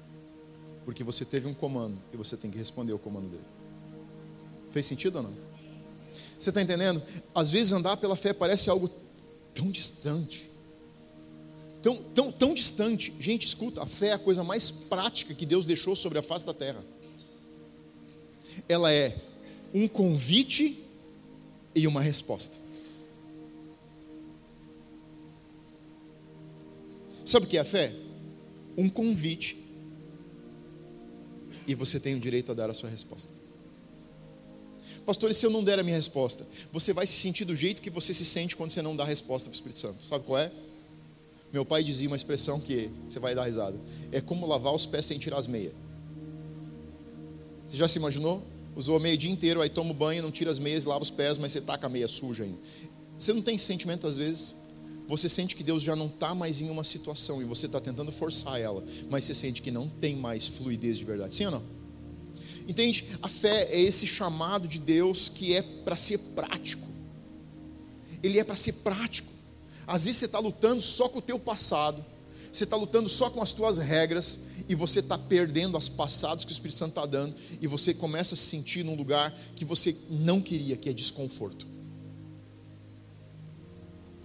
[0.84, 3.46] porque você teve um comando e você tem que responder ao comando dele.
[4.72, 5.34] Fez sentido ou não?
[6.40, 7.00] Você está entendendo?
[7.34, 8.90] Às vezes andar pela fé parece algo
[9.54, 10.50] tão distante.
[11.80, 13.14] Tão, tão, tão distante.
[13.20, 16.44] Gente, escuta, a fé é a coisa mais prática que Deus deixou sobre a face
[16.44, 16.84] da terra.
[18.68, 19.16] Ela é
[19.72, 20.84] um convite
[21.76, 22.65] e uma resposta.
[27.26, 27.94] Sabe o que é a fé?
[28.78, 29.58] Um convite.
[31.68, 33.34] E você tem o direito a dar a sua resposta.
[35.06, 36.48] Pastor, e se eu não der a minha resposta?
[36.72, 39.08] Você vai se sentir do jeito que você se sente quando você não dá a
[39.08, 40.04] resposta para o Espírito Santo.
[40.04, 40.52] Sabe qual é?
[41.52, 43.78] Meu pai dizia uma expressão que você vai dar risada.
[44.12, 45.74] É como lavar os pés sem tirar as meias.
[47.68, 48.44] Você já se imaginou?
[48.76, 51.02] Usou a meia o dia inteiro, aí toma o banho, não tira as meias, lava
[51.02, 52.58] os pés, mas você taca a meia suja ainda.
[53.18, 54.56] Você não tem sentimento às vezes?
[55.08, 58.12] Você sente que Deus já não está mais em uma situação e você está tentando
[58.12, 61.36] forçar ela, mas você sente que não tem mais fluidez de verdade.
[61.36, 61.64] Sim ou não?
[62.68, 63.06] Entende?
[63.22, 66.88] A fé é esse chamado de Deus que é para ser prático.
[68.24, 69.32] Ele é para ser prático.
[69.86, 72.04] Às vezes você está lutando só com o teu passado,
[72.52, 76.52] você está lutando só com as tuas regras e você está perdendo as passadas que
[76.52, 79.96] o Espírito Santo está dando e você começa a se sentir num lugar que você
[80.10, 81.75] não queria, que é desconforto.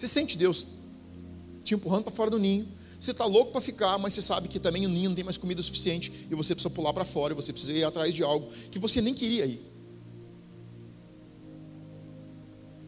[0.00, 0.66] Você sente Deus
[1.62, 2.66] te empurrando para fora do ninho,
[2.98, 5.36] você está louco para ficar, mas você sabe que também o ninho não tem mais
[5.36, 8.78] comida suficiente e você precisa pular para fora, você precisa ir atrás de algo que
[8.78, 9.60] você nem queria ir.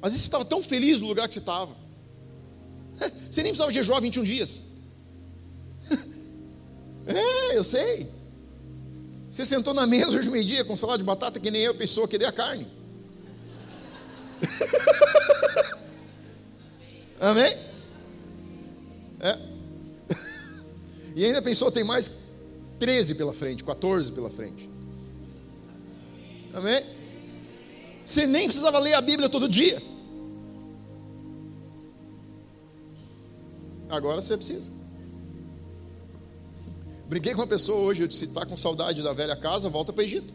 [0.01, 1.77] Às vezes você estava tão feliz no lugar que você estava.
[3.31, 4.62] Você nem precisava jejuar 21 dias.
[7.05, 8.09] É, eu sei.
[9.29, 12.16] Você sentou na mesa hoje meio-dia com salada de batata que nem eu, pensou que
[12.16, 12.68] dê a carne.
[17.22, 17.56] Amém?
[19.20, 19.38] É.
[21.14, 22.11] E ainda pensou, tem mais
[22.78, 24.68] 13 pela frente, 14 pela frente.
[26.54, 26.82] Amém?
[28.04, 29.80] Você nem precisava ler a Bíblia todo dia.
[33.88, 34.72] Agora você precisa.
[37.06, 40.00] Brinquei com uma pessoa hoje, eu disse, está com saudade da velha casa, volta para
[40.00, 40.35] o Egito.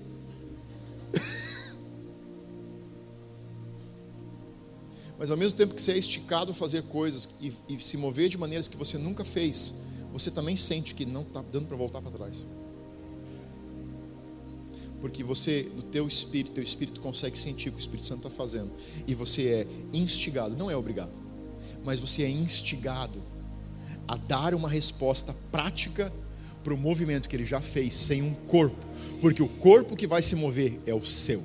[5.17, 8.29] Mas ao mesmo tempo que você é esticado a fazer coisas e, e se mover
[8.29, 9.73] de maneiras que você nunca fez,
[10.13, 12.45] você também sente que não está dando para voltar para trás.
[15.01, 18.29] Porque você, no teu espírito, teu espírito consegue sentir o que o Espírito Santo está
[18.29, 18.71] fazendo.
[19.07, 21.19] E você é instigado, não é obrigado,
[21.83, 23.21] mas você é instigado
[24.07, 26.11] a dar uma resposta prática
[26.63, 28.85] para o movimento que ele já fez sem um corpo.
[29.21, 31.43] Porque o corpo que vai se mover é o seu.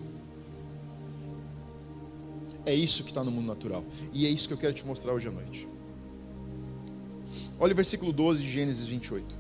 [2.65, 3.85] É isso que está no mundo natural.
[4.13, 5.69] E é isso que eu quero te mostrar hoje à noite.
[7.59, 9.39] Olha o versículo 12 de Gênesis 28.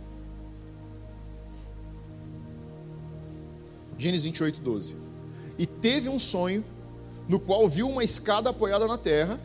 [3.98, 4.96] Gênesis 28, 12.
[5.58, 6.64] E teve um sonho
[7.28, 9.40] no qual viu uma escada apoiada na terra,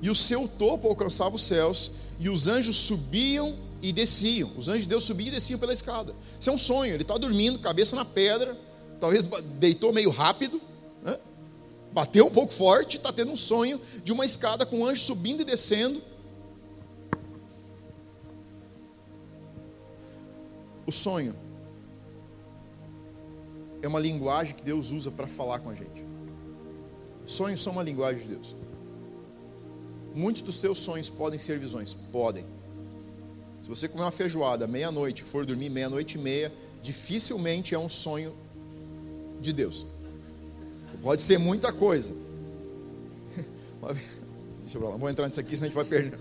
[0.00, 4.52] e o seu topo alcançava os céus, e os anjos subiam e desciam.
[4.56, 6.14] Os anjos de Deus subiam e desciam pela escada.
[6.38, 6.94] Isso é um sonho.
[6.94, 8.56] Ele está dormindo, cabeça na pedra,
[9.00, 9.24] talvez
[9.58, 10.60] deitou meio rápido?
[11.98, 15.44] Bateu um pouco forte, está tendo um sonho de uma escada com anjos subindo e
[15.44, 16.00] descendo.
[20.86, 21.34] O sonho
[23.82, 26.06] é uma linguagem que Deus usa para falar com a gente.
[27.26, 28.54] Sonhos são uma linguagem de Deus.
[30.14, 32.46] Muitos dos seus sonhos podem ser visões, podem.
[33.60, 38.32] Se você comer uma feijoada meia-noite, for dormir meia-noite e meia, dificilmente é um sonho
[39.40, 39.84] de Deus.
[41.08, 42.12] Pode ser muita coisa.
[44.60, 46.18] Deixa eu falar, não vou entrar nisso aqui, senão a gente vai perder.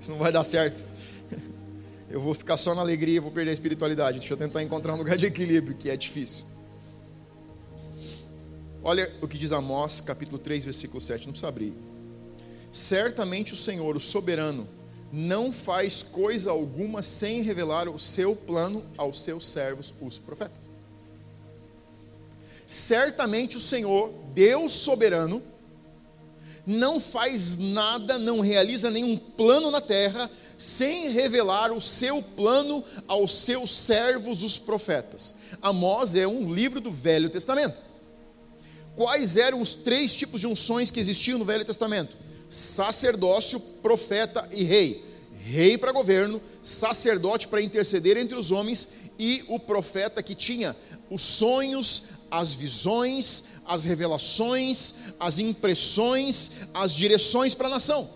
[0.00, 0.84] Isso não vai dar certo.
[2.08, 4.20] Eu vou ficar só na alegria, vou perder a espiritualidade.
[4.20, 6.44] Deixa eu tentar encontrar um lugar de equilíbrio, que é difícil.
[8.80, 11.26] Olha o que diz Amós, capítulo 3, versículo 7.
[11.26, 11.74] Não precisa abrir.
[12.70, 14.68] Certamente o Senhor, o soberano,
[15.12, 20.77] não faz coisa alguma sem revelar o seu plano aos seus servos, os profetas.
[22.68, 25.42] Certamente o Senhor, Deus soberano,
[26.66, 33.34] não faz nada, não realiza nenhum plano na terra, sem revelar o seu plano aos
[33.34, 35.34] seus servos, os profetas.
[35.62, 37.76] Amós é um livro do Velho Testamento.
[38.94, 42.14] Quais eram os três tipos de unções que existiam no Velho Testamento?
[42.48, 45.04] sacerdócio, profeta e rei.
[45.44, 50.76] Rei para governo, sacerdote para interceder entre os homens e o profeta que tinha
[51.10, 58.08] os sonhos, as visões, as revelações, as impressões, as direções para a nação.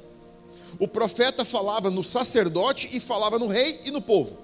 [0.78, 4.38] O profeta falava no sacerdote e falava no rei e no povo.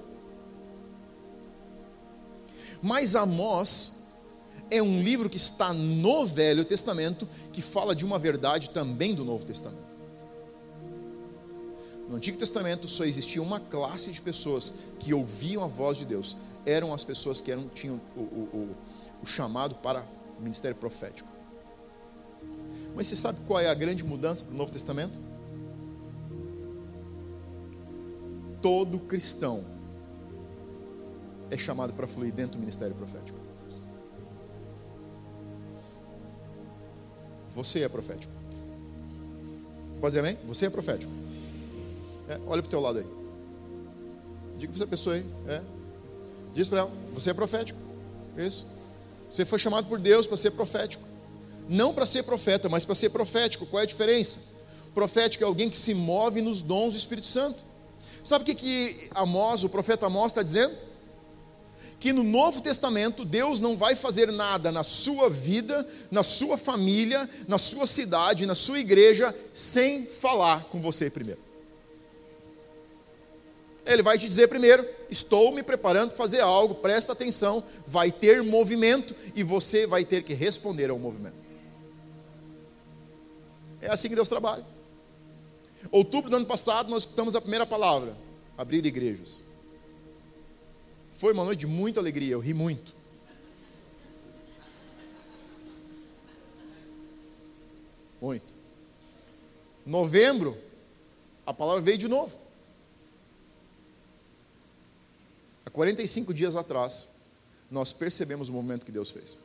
[2.80, 4.04] Mas Amós
[4.70, 9.24] é um livro que está no Velho Testamento, que fala de uma verdade também do
[9.24, 9.88] Novo Testamento.
[12.08, 16.36] No Antigo Testamento só existia uma classe de pessoas que ouviam a voz de Deus.
[16.64, 18.76] Eram as pessoas que eram, tinham o, o, o,
[19.22, 20.04] o chamado para
[20.38, 21.28] o ministério profético.
[22.94, 25.18] Mas você sabe qual é a grande mudança para o Novo Testamento?
[28.60, 29.64] Todo cristão
[31.50, 33.38] é chamado para fluir dentro do ministério profético.
[37.50, 38.32] Você é profético.
[40.00, 40.38] Pode dizer amém?
[40.46, 41.12] Você é profético.
[42.28, 43.06] É, olha para o teu lado aí.
[44.58, 45.26] Diga para essa pessoa aí.
[45.46, 45.62] É.
[46.54, 47.80] Diz para ela: Você é profético.
[48.36, 48.66] Isso.
[49.30, 51.04] Você foi chamado por Deus para ser profético.
[51.68, 53.66] Não para ser profeta, mas para ser profético.
[53.66, 54.40] Qual é a diferença?
[54.94, 57.64] Profético é alguém que se move nos dons do Espírito Santo.
[58.24, 60.74] Sabe o que, que Amós, o profeta Amós, está dizendo?
[62.00, 67.28] que no Novo Testamento Deus não vai fazer nada na sua vida, na sua família,
[67.46, 71.47] na sua cidade, na sua igreja, sem falar com você primeiro.
[73.88, 78.42] Ele vai te dizer primeiro: estou me preparando para fazer algo, presta atenção, vai ter
[78.42, 81.42] movimento e você vai ter que responder ao movimento.
[83.80, 84.66] É assim que Deus trabalha.
[85.90, 88.14] Outubro do ano passado, nós escutamos a primeira palavra:
[88.58, 89.42] abrir igrejas.
[91.10, 92.94] Foi uma noite de muita alegria, eu ri muito.
[98.20, 98.54] Muito.
[99.86, 100.58] Novembro,
[101.46, 102.47] a palavra veio de novo.
[105.68, 107.10] Há 45 dias atrás,
[107.70, 109.38] nós percebemos o momento que Deus fez.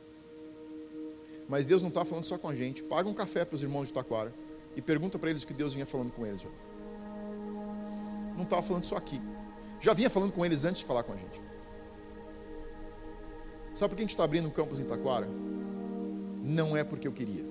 [1.46, 2.82] Mas Deus não está falando só com a gente.
[2.82, 4.32] Paga um café para os irmãos de Taquara
[4.74, 6.46] e pergunta para eles o que Deus vinha falando com eles.
[8.34, 9.20] Não estava falando só aqui.
[9.82, 11.42] Já vinha falando com eles antes de falar com a gente.
[13.74, 15.28] Sabe por que a gente está abrindo um campus em Taquara?
[16.42, 17.44] Não é porque eu queria.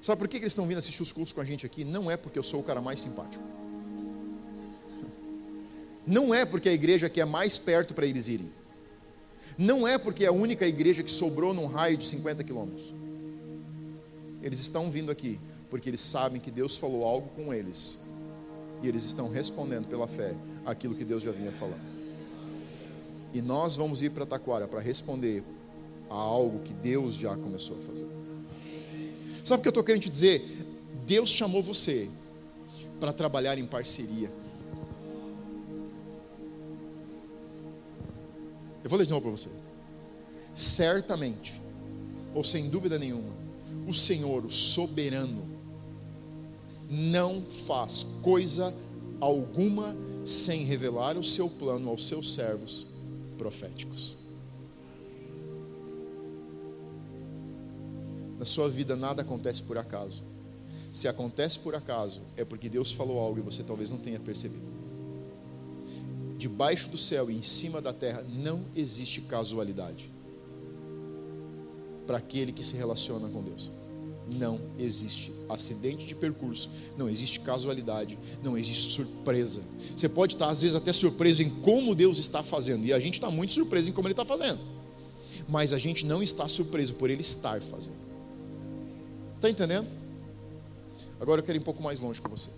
[0.00, 1.82] Sabe por que eles estão vindo assistir os cultos com a gente aqui?
[1.82, 3.44] Não é porque eu sou o cara mais simpático.
[6.08, 8.50] Não é porque a igreja que é mais perto para eles irem.
[9.58, 12.94] Não é porque é a única igreja que sobrou num raio de 50 quilômetros.
[14.42, 15.38] Eles estão vindo aqui
[15.68, 18.00] porque eles sabem que Deus falou algo com eles.
[18.82, 20.34] E eles estão respondendo pela fé
[20.64, 21.86] aquilo que Deus já vinha falando.
[23.34, 25.44] E nós vamos ir para Taquara para responder
[26.08, 28.06] a algo que Deus já começou a fazer.
[29.44, 30.42] Sabe o que eu estou querendo te dizer?
[31.04, 32.08] Deus chamou você
[32.98, 34.30] para trabalhar em parceria.
[38.88, 39.50] Eu vou ler de novo para você.
[40.54, 41.60] Certamente,
[42.34, 43.34] ou sem dúvida nenhuma,
[43.86, 45.46] o Senhor, o soberano,
[46.88, 48.74] não faz coisa
[49.20, 52.86] alguma sem revelar o seu plano aos seus servos
[53.36, 54.16] proféticos.
[58.38, 60.22] Na sua vida nada acontece por acaso.
[60.94, 64.77] Se acontece por acaso, é porque Deus falou algo e você talvez não tenha percebido.
[66.38, 70.08] Debaixo do céu e em cima da terra não existe casualidade
[72.06, 73.72] para aquele que se relaciona com Deus.
[74.32, 79.62] Não existe acidente de percurso, não existe casualidade, não existe surpresa.
[79.96, 83.14] Você pode estar, às vezes, até surpreso em como Deus está fazendo, e a gente
[83.14, 84.60] está muito surpreso em como Ele está fazendo,
[85.48, 87.98] mas a gente não está surpreso por Ele estar fazendo.
[89.34, 89.88] Está entendendo?
[91.18, 92.50] Agora eu quero ir um pouco mais longe com você.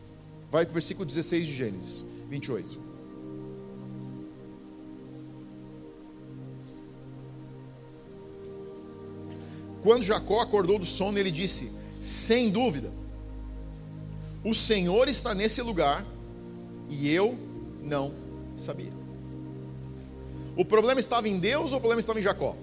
[0.50, 2.89] Vai para o versículo 16 de Gênesis 28.
[9.82, 12.92] Quando Jacó acordou do sono, ele disse: Sem dúvida,
[14.44, 16.04] o Senhor está nesse lugar
[16.88, 17.38] e eu
[17.82, 18.12] não
[18.56, 18.92] sabia.
[20.56, 22.56] O problema estava em Deus ou o problema estava em Jacó?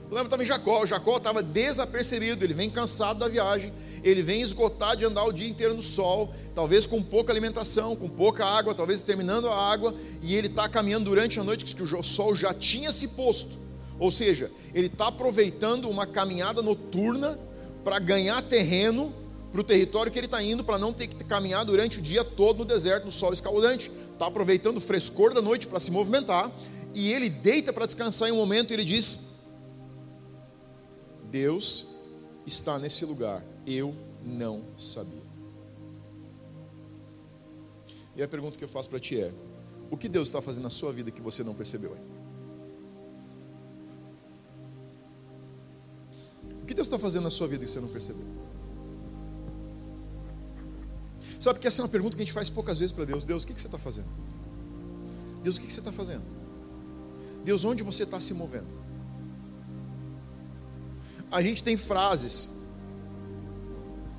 [0.00, 0.84] O problema estava em Jacó.
[0.86, 2.44] Jacó estava desapercebido.
[2.44, 3.72] Ele vem cansado da viagem.
[4.02, 6.34] Ele vem esgotado de andar o dia inteiro no sol.
[6.52, 8.74] Talvez com pouca alimentação, com pouca água.
[8.74, 9.94] Talvez terminando a água.
[10.20, 13.59] E ele está caminhando durante a noite que o sol já tinha se posto.
[14.00, 17.38] Ou seja, ele está aproveitando uma caminhada noturna
[17.84, 19.14] para ganhar terreno
[19.52, 22.24] para o território que ele está indo, para não ter que caminhar durante o dia
[22.24, 23.90] todo no deserto, no sol escaldante.
[24.12, 26.50] Está aproveitando o frescor da noite para se movimentar.
[26.94, 29.18] E ele deita para descansar em um momento e ele diz:
[31.30, 31.86] Deus
[32.46, 33.94] está nesse lugar, eu
[34.24, 35.30] não sabia.
[38.16, 39.32] E a pergunta que eu faço para ti é:
[39.90, 42.19] o que Deus está fazendo na sua vida que você não percebeu ainda?
[46.70, 48.24] Que Deus está fazendo na sua vida que você não percebeu?
[51.40, 53.24] Sabe que essa é uma pergunta que a gente faz poucas vezes para Deus.
[53.24, 54.06] Deus, o que, que você está fazendo?
[55.42, 56.22] Deus, o que, que você está fazendo?
[57.44, 58.68] Deus, onde você está se movendo?
[61.28, 62.50] A gente tem frases.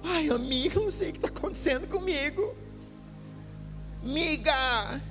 [0.03, 2.53] Ai, amiga, não sei o que está acontecendo comigo.
[4.03, 5.01] Miga!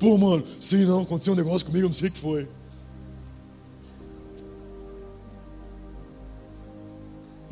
[0.00, 2.48] Pô, mano, sim, não, aconteceu um negócio comigo, eu não sei o que foi.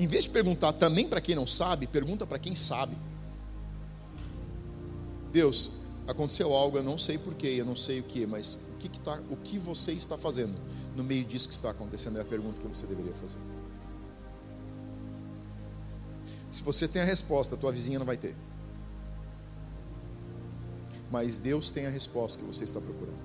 [0.01, 2.96] Em vez de perguntar também para quem não sabe, pergunta para quem sabe.
[5.30, 5.72] Deus,
[6.09, 8.98] aconteceu algo, eu não sei porquê, eu não sei o que, mas o que, que
[8.98, 10.59] tá, o que você está fazendo
[10.96, 13.38] no meio disso que está acontecendo é a pergunta que você deveria fazer.
[16.51, 18.34] Se você tem a resposta, a tua vizinha não vai ter.
[21.11, 23.20] Mas Deus tem a resposta que você está procurando.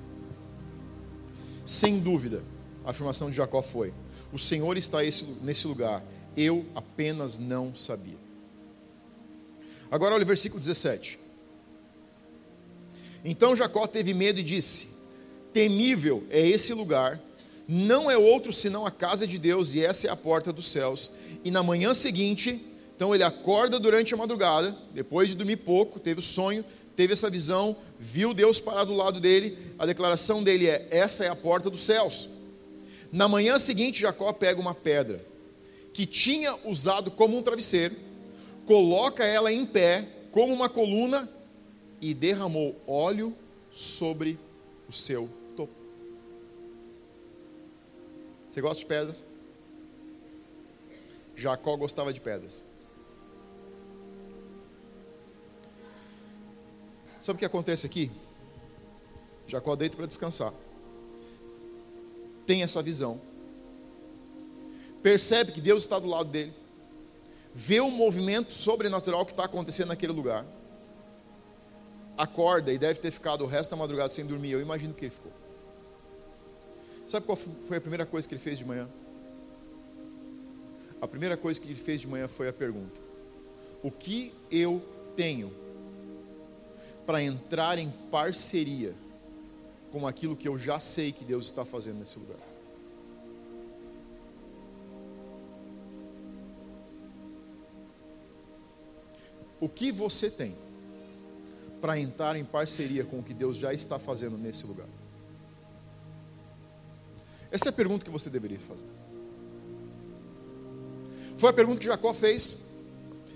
[1.63, 2.43] Sem dúvida,
[2.84, 3.93] a afirmação de Jacó foi:
[4.34, 4.97] O Senhor está
[5.41, 6.03] nesse lugar
[6.36, 8.17] eu apenas não sabia.
[9.89, 11.19] Agora olha o versículo 17.
[13.23, 14.88] Então Jacó teve medo e disse:
[15.53, 17.19] Temível é esse lugar,
[17.67, 21.11] não é outro senão a casa de Deus, e essa é a porta dos céus.
[21.43, 22.61] E na manhã seguinte,
[22.95, 26.63] então ele acorda durante a madrugada, depois de dormir pouco, teve o sonho,
[26.95, 29.57] teve essa visão, viu Deus parar do lado dele.
[29.79, 32.29] A declaração dele é: Essa é a porta dos céus.
[33.11, 35.34] Na manhã seguinte, Jacó pega uma pedra
[35.96, 37.96] que tinha usado como um travesseiro,
[38.66, 41.30] coloca ela em pé, como uma coluna,
[42.02, 43.34] e derramou óleo
[43.72, 44.38] sobre
[44.89, 45.72] o seu topo.
[48.50, 49.26] Você gosta de pedras?
[51.34, 52.62] Jacó gostava de pedras.
[57.22, 58.12] Sabe o que acontece aqui?
[59.48, 60.54] Jacó deita para descansar.
[62.46, 63.22] Tem essa visão
[65.06, 66.51] percebe que Deus está do lado dele,
[67.53, 70.43] vê o movimento sobrenatural que está acontecendo naquele lugar,
[72.18, 74.49] acorda e deve ter ficado o resto da madrugada sem dormir.
[74.49, 75.32] Eu imagino que ele ficou.
[77.06, 78.89] Sabe qual foi a primeira coisa que ele fez de manhã?
[80.99, 82.99] A primeira coisa que ele fez de manhã foi a pergunta:
[83.84, 84.82] O que eu
[85.16, 85.53] tenho
[87.06, 88.95] para entrar em parceria
[89.91, 92.55] com aquilo que eu já sei que Deus está fazendo nesse lugar?
[99.66, 100.55] O que você tem
[101.82, 104.88] para entrar em parceria com o que Deus já está fazendo nesse lugar?
[107.51, 108.86] Essa é a pergunta que você deveria fazer.
[111.36, 112.66] Foi a pergunta que Jacó fez.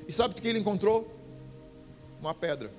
[0.08, 1.12] E sabe o que ele encontrou?
[2.22, 2.72] Uma pedra.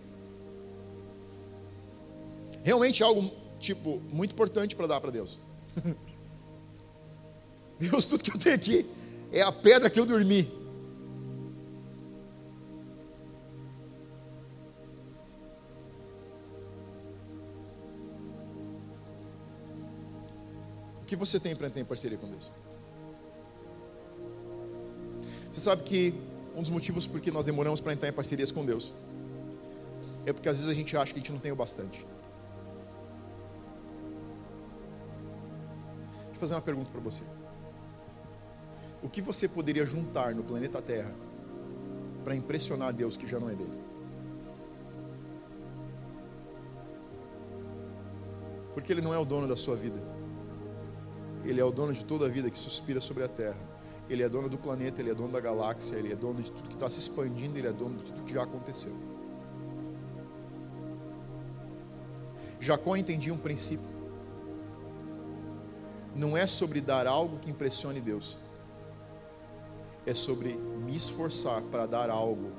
[2.62, 5.40] Realmente algo tipo muito importante para dar para Deus.
[7.80, 8.86] Deus, tudo que eu tenho aqui
[9.32, 10.59] é a pedra que eu dormi.
[21.10, 22.52] Que você tem para entrar em parceria com Deus?
[25.50, 26.14] Você sabe que
[26.54, 28.92] um dos motivos por que nós demoramos para entrar em parcerias com Deus
[30.24, 32.06] é porque às vezes a gente acha que a gente não tem o bastante.
[36.26, 37.24] Deixa eu fazer uma pergunta para você.
[39.02, 41.12] O que você poderia juntar no planeta Terra
[42.22, 43.80] para impressionar Deus que já não é dele?
[48.74, 50.19] Porque Ele não é o dono da sua vida.
[51.44, 53.58] Ele é o dono de toda a vida que suspira sobre a terra.
[54.08, 56.68] Ele é dono do planeta, ele é dono da galáxia, ele é dono de tudo
[56.68, 58.92] que está se expandindo, ele é dono de tudo que já aconteceu.
[62.58, 63.88] Jacó entendia um princípio.
[66.14, 68.36] Não é sobre dar algo que impressione Deus,
[70.04, 72.50] é sobre me esforçar para dar algo,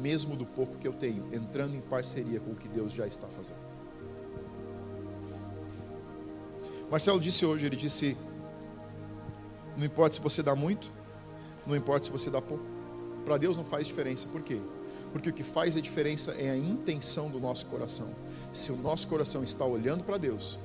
[0.00, 3.26] mesmo do pouco que eu tenho, entrando em parceria com o que Deus já está
[3.26, 3.69] fazendo.
[6.90, 8.16] Marcelo disse hoje, ele disse
[9.76, 10.90] não importa se você dá muito,
[11.66, 12.64] não importa se você dá pouco.
[13.24, 14.26] Para Deus não faz diferença.
[14.28, 14.60] Por quê?
[15.12, 18.14] Porque o que faz a diferença é a intenção do nosso coração.
[18.52, 20.58] Se o nosso coração está olhando para Deus,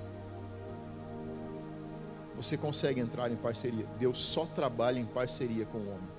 [2.36, 3.86] você consegue entrar em parceria.
[3.98, 6.10] Deus só trabalha em parceria com o homem.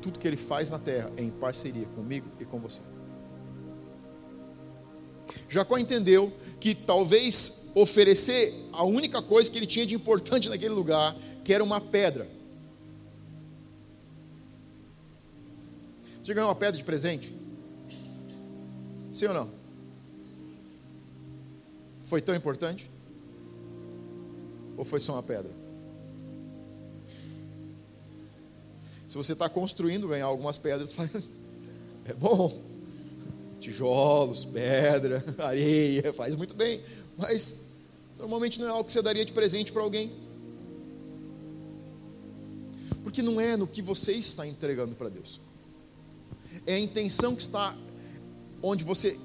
[0.00, 2.80] Tudo que ele faz na terra é em parceria comigo e com você.
[5.48, 11.14] Jacó entendeu que talvez oferecer a única coisa que ele tinha de importante naquele lugar,
[11.44, 12.28] que era uma pedra,
[16.26, 17.32] Você ganhou uma pedra de presente?
[19.12, 19.50] Sim ou não?
[22.02, 22.90] Foi tão importante?
[24.76, 25.52] Ou foi só uma pedra?
[29.06, 30.92] Se você está construindo, ganhar algumas pedras,
[32.04, 32.60] é bom.
[33.60, 36.82] Tijolos, pedra, areia, faz muito bem.
[37.16, 37.65] Mas
[38.18, 40.12] normalmente não é algo que você daria de presente para alguém.
[43.02, 45.40] Porque não é no que você está entregando para Deus
[46.66, 47.76] é a intenção que está
[48.62, 49.18] onde você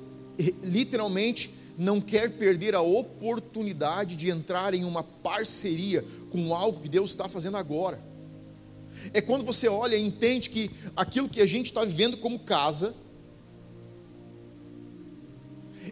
[0.63, 7.11] literalmente não quer perder a oportunidade de entrar em uma parceria com algo que Deus
[7.11, 8.03] está fazendo agora.
[9.13, 12.93] É quando você olha e entende que aquilo que a gente está vivendo como casa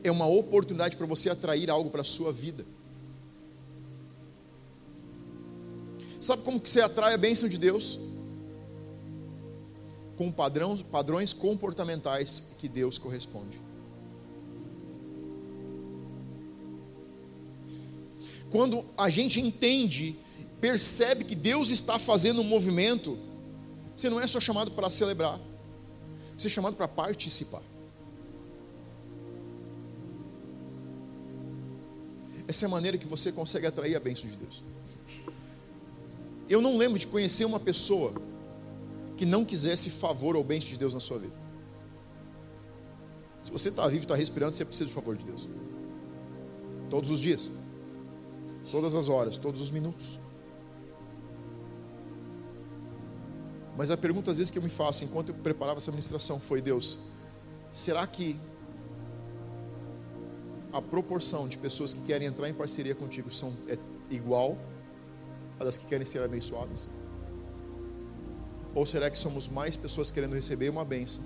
[0.04, 2.66] é uma oportunidade para você atrair algo para a sua vida.
[6.30, 8.00] Sabe como que você atrai a bênção de Deus?
[10.20, 13.62] com padrões, padrões comportamentais que Deus corresponde.
[18.52, 20.20] Quando a gente entende,
[20.60, 23.18] percebe que Deus está fazendo um movimento,
[23.96, 25.40] você não é só chamado para celebrar,
[26.38, 27.64] você é chamado para participar.
[32.46, 34.62] Essa é a maneira que você consegue atrair a bênção de Deus.
[36.50, 38.12] Eu não lembro de conhecer uma pessoa
[39.16, 41.40] que não quisesse favor ou bênção de Deus na sua vida.
[43.44, 45.48] Se você está vivo, está respirando, você precisa do favor de Deus.
[46.90, 47.52] Todos os dias,
[48.72, 50.20] todas as horas, todos os minutos.
[53.78, 56.62] Mas a pergunta às vezes que eu me faço enquanto eu preparava essa ministração foi:
[56.62, 56.98] Deus,
[57.72, 58.40] será que
[60.74, 63.78] a proporção de pessoas que querem entrar em parceria contigo são, é
[64.10, 64.58] igual
[65.60, 66.90] a das que querem ser abençoadas?
[68.74, 71.24] Ou será que somos mais pessoas querendo receber uma bênção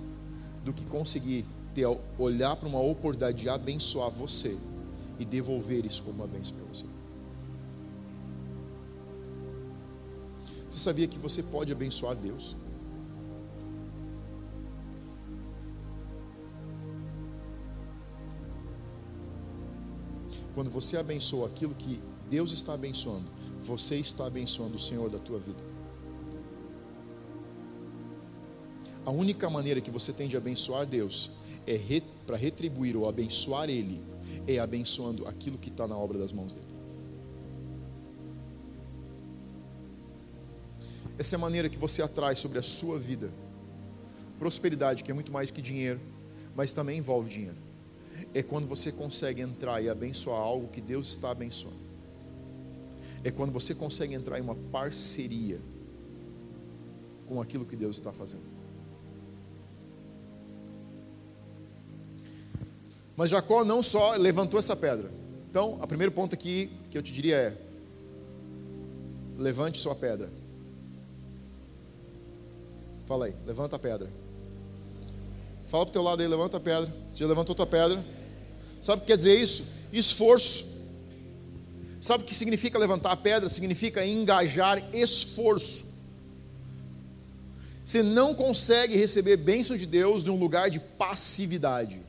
[0.64, 1.86] do que conseguir ter,
[2.18, 4.58] olhar para uma oportunidade de abençoar você
[5.18, 6.86] e devolver isso como uma bênção para você?
[10.68, 12.56] Você sabia que você pode abençoar Deus?
[20.54, 23.30] Quando você abençoa aquilo que Deus está abençoando,
[23.64, 25.62] você está abençoando o Senhor da tua vida.
[29.04, 31.30] A única maneira que você tem de abençoar Deus
[31.66, 34.00] é re, para retribuir ou abençoar Ele,
[34.46, 36.74] é abençoando aquilo que está na obra das mãos dele.
[41.18, 43.30] Essa é a maneira que você atrai sobre a sua vida
[44.38, 46.00] prosperidade, que é muito mais que dinheiro,
[46.54, 47.56] mas também envolve dinheiro.
[48.32, 51.83] É quando você consegue entrar e abençoar algo que Deus está abençoando.
[53.24, 55.58] É quando você consegue entrar em uma parceria
[57.26, 58.44] com aquilo que Deus está fazendo.
[63.16, 65.10] Mas Jacó não só levantou essa pedra.
[65.48, 67.56] Então, o primeiro ponto aqui que eu te diria é:
[69.38, 70.28] levante sua pedra.
[73.06, 74.10] Fala aí, levanta a pedra.
[75.66, 76.92] Fala para o teu lado aí, levanta a pedra.
[77.10, 78.04] Você já levantou tua pedra?
[78.80, 79.64] Sabe o que quer dizer isso?
[79.92, 80.73] Esforço.
[82.04, 83.48] Sabe o que significa levantar a pedra?
[83.48, 85.86] Significa engajar esforço.
[87.82, 92.02] Você não consegue receber bênção de Deus de um lugar de passividade.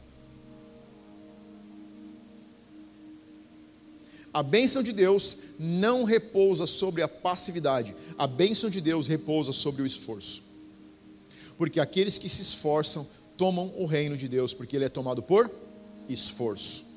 [4.33, 9.81] A bênção de Deus não repousa sobre a passividade, a bênção de Deus repousa sobre
[9.81, 10.43] o esforço.
[11.57, 15.49] Porque aqueles que se esforçam tomam o reino de Deus, porque ele é tomado por
[16.09, 16.94] esforço.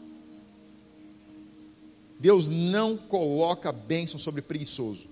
[2.18, 5.06] Deus não coloca bênção sobre preguiçoso.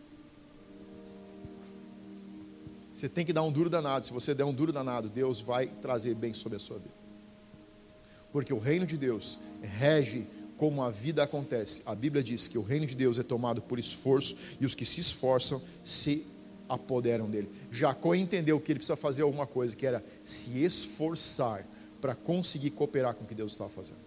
[2.95, 4.07] Você tem que dar um duro danado.
[4.07, 6.95] Se você der um duro danado, Deus vai trazer bem sobre a sua vida.
[8.33, 10.27] Porque o reino de Deus rege
[10.57, 11.83] como a vida acontece.
[11.85, 14.85] A Bíblia diz que o reino de Deus é tomado por esforço e os que
[14.85, 16.27] se esforçam se
[16.69, 17.51] apoderam dele.
[17.71, 21.65] Jacó entendeu que ele precisa fazer alguma coisa, que era se esforçar
[22.01, 23.99] para conseguir cooperar com o que Deus estava fazendo.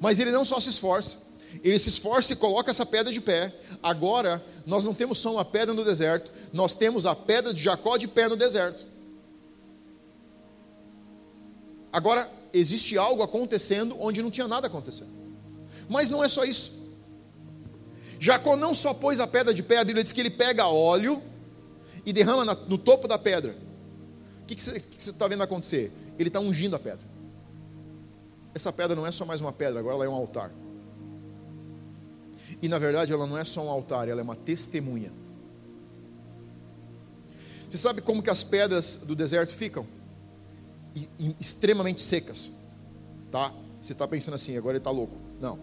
[0.00, 1.18] Mas ele não só se esforça,
[1.62, 3.52] ele se esforça e coloca essa pedra de pé.
[3.82, 7.96] Agora, nós não temos só uma pedra no deserto, nós temos a pedra de Jacó
[7.96, 8.86] de pé no deserto.
[11.92, 15.10] Agora, existe algo acontecendo onde não tinha nada acontecendo.
[15.88, 16.84] Mas não é só isso.
[18.18, 21.22] Jacó não só pôs a pedra de pé, a Bíblia diz que ele pega óleo
[22.06, 23.56] e derrama no topo da pedra.
[24.42, 25.92] O que, você está vendo acontecer?
[26.18, 27.04] Ele está ungindo a pedra.
[28.54, 30.52] Essa pedra não é só mais uma pedra, agora ela é um altar.
[32.64, 35.12] E na verdade ela não é só um altar, ela é uma testemunha.
[37.68, 39.86] Você sabe como que as pedras do deserto ficam?
[41.38, 42.52] extremamente secas.
[43.30, 43.52] Tá?
[43.78, 45.14] Você está pensando assim, agora ele está louco.
[45.38, 45.58] Não.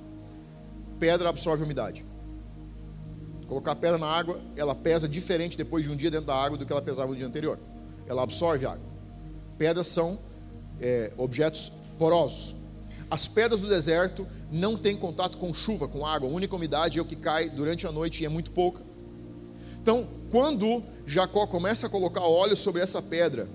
[1.00, 2.06] Pedra absorve umidade.
[3.48, 6.68] Colocar pedra na água, ela pesa diferente depois de um dia dentro da água do
[6.68, 7.58] que ela pesava no dia anterior.
[8.06, 8.86] Ela absorve água.
[9.58, 10.20] Pedras são
[10.80, 12.54] é, objetos porosos.
[13.12, 16.30] As pedras do deserto não têm contato com chuva, com água.
[16.30, 18.82] A única umidade é o que cai durante a noite e é muito pouca.
[19.82, 23.50] Então, quando Jacó começa a colocar óleo sobre essa pedra,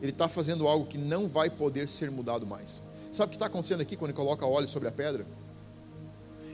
[0.00, 2.84] ele está fazendo algo que não vai poder ser mudado mais.
[3.10, 5.26] Sabe o que está acontecendo aqui quando ele coloca óleo sobre a pedra?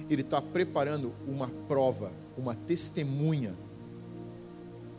[0.09, 3.55] Ele está preparando uma prova, uma testemunha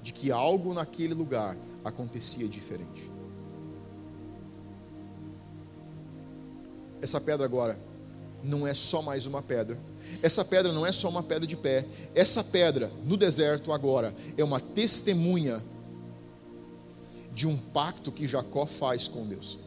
[0.04, 3.17] de que algo naquele lugar acontecia diferente.
[7.02, 7.80] Essa pedra agora
[8.44, 9.78] não é só mais uma pedra.
[10.22, 11.86] Essa pedra não é só uma pedra de pé.
[12.16, 15.64] Essa pedra no deserto agora é uma testemunha
[17.34, 19.60] de um pacto que Jacó faz com Deus.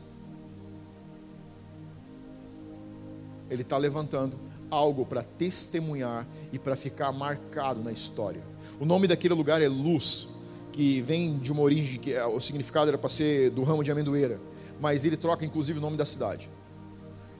[3.48, 4.38] Ele está levantando
[4.70, 8.42] algo para testemunhar e para ficar marcado na história.
[8.78, 10.28] O nome daquele lugar é Luz,
[10.72, 13.90] que vem de uma origem que é, o significado era para ser do ramo de
[13.90, 14.40] amendoeira,
[14.80, 16.48] mas ele troca inclusive o nome da cidade.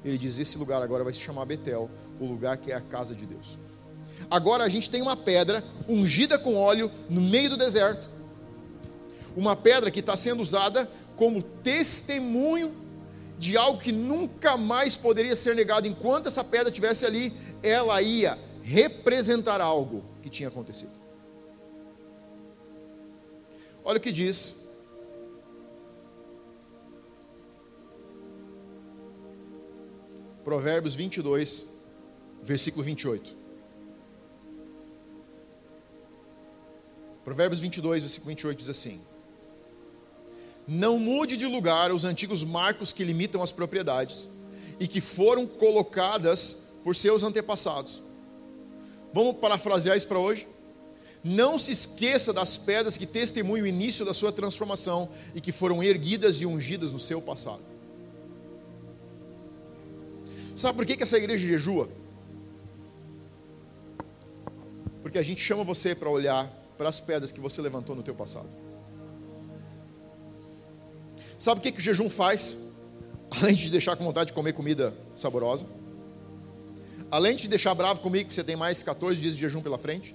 [0.04, 3.14] Ele diz: esse lugar agora vai se chamar Betel, o lugar que é a casa
[3.14, 3.58] de Deus.
[4.30, 8.08] Agora a gente tem uma pedra ungida com óleo no meio do deserto
[9.36, 12.74] uma pedra que está sendo usada como testemunho
[13.38, 15.86] de algo que nunca mais poderia ser negado.
[15.86, 17.32] Enquanto essa pedra estivesse ali,
[17.62, 20.92] ela ia representar algo que tinha acontecido.
[23.84, 24.56] Olha o que diz.
[30.50, 31.64] Provérbios 22,
[32.42, 33.36] versículo 28.
[37.24, 39.00] Provérbios 22, versículo 28 diz assim:
[40.66, 44.28] não mude de lugar os antigos marcos que limitam as propriedades
[44.80, 48.02] e que foram colocadas por seus antepassados.
[49.14, 50.48] Vamos parafrasear isso para hoje?
[51.22, 55.80] Não se esqueça das pedras que testemunham o início da sua transformação e que foram
[55.80, 57.62] erguidas e ungidas no seu passado.
[60.60, 61.88] Sabe por que, que essa igreja jejua?
[65.00, 66.46] Porque a gente chama você para olhar
[66.76, 68.50] para as pedras que você levantou no teu passado.
[71.38, 72.58] Sabe o que, que o jejum faz?
[73.40, 75.64] Além de te deixar com vontade de comer comida saborosa,
[77.10, 79.78] além de te deixar bravo comigo, que você tem mais 14 dias de jejum pela
[79.78, 80.14] frente,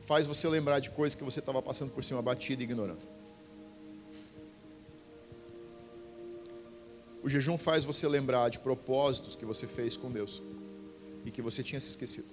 [0.00, 3.15] faz você lembrar de coisas que você estava passando por cima, batida e ignorando.
[7.26, 10.40] O jejum faz você lembrar de propósitos que você fez com Deus
[11.24, 12.28] e que você tinha se esquecido.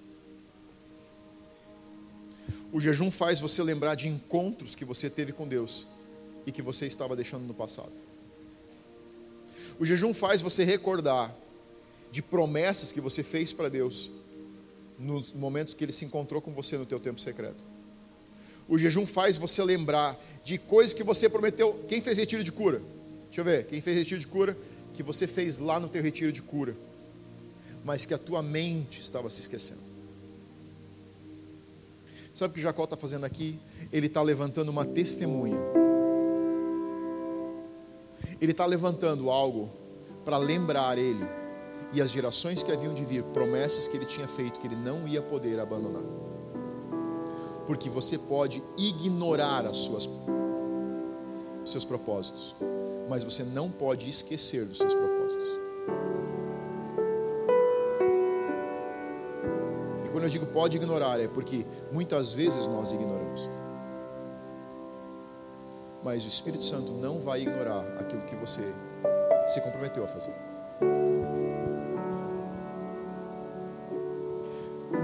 [2.71, 5.87] O jejum faz você lembrar de encontros que você teve com Deus
[6.45, 7.91] e que você estava deixando no passado.
[9.79, 11.35] O jejum faz você recordar
[12.11, 14.11] de promessas que você fez para Deus
[14.99, 17.63] nos momentos que ele se encontrou com você no teu tempo secreto.
[18.69, 21.83] O jejum faz você lembrar de coisas que você prometeu.
[21.89, 22.79] Quem fez retiro de cura?
[23.25, 23.65] Deixa eu ver.
[23.65, 24.55] Quem fez retiro de cura?
[24.93, 26.75] Que você fez lá no teu retiro de cura.
[27.83, 29.81] Mas que a tua mente estava se esquecendo.
[32.33, 33.59] Sabe o que Jacó está fazendo aqui?
[33.91, 35.59] Ele está levantando uma testemunha.
[38.41, 39.69] Ele está levantando algo
[40.25, 41.23] para lembrar ele
[41.93, 45.07] e as gerações que haviam de vir, promessas que ele tinha feito que ele não
[45.07, 46.03] ia poder abandonar.
[47.67, 50.09] Porque você pode ignorar as suas
[51.65, 52.53] seus propósitos,
[53.09, 55.49] mas você não pode esquecer dos seus propósitos.
[60.05, 63.49] E quando eu digo pode ignorar, é porque muitas vezes nós ignoramos.
[66.03, 68.61] Mas o Espírito Santo não vai ignorar aquilo que você
[69.47, 70.33] se comprometeu a fazer.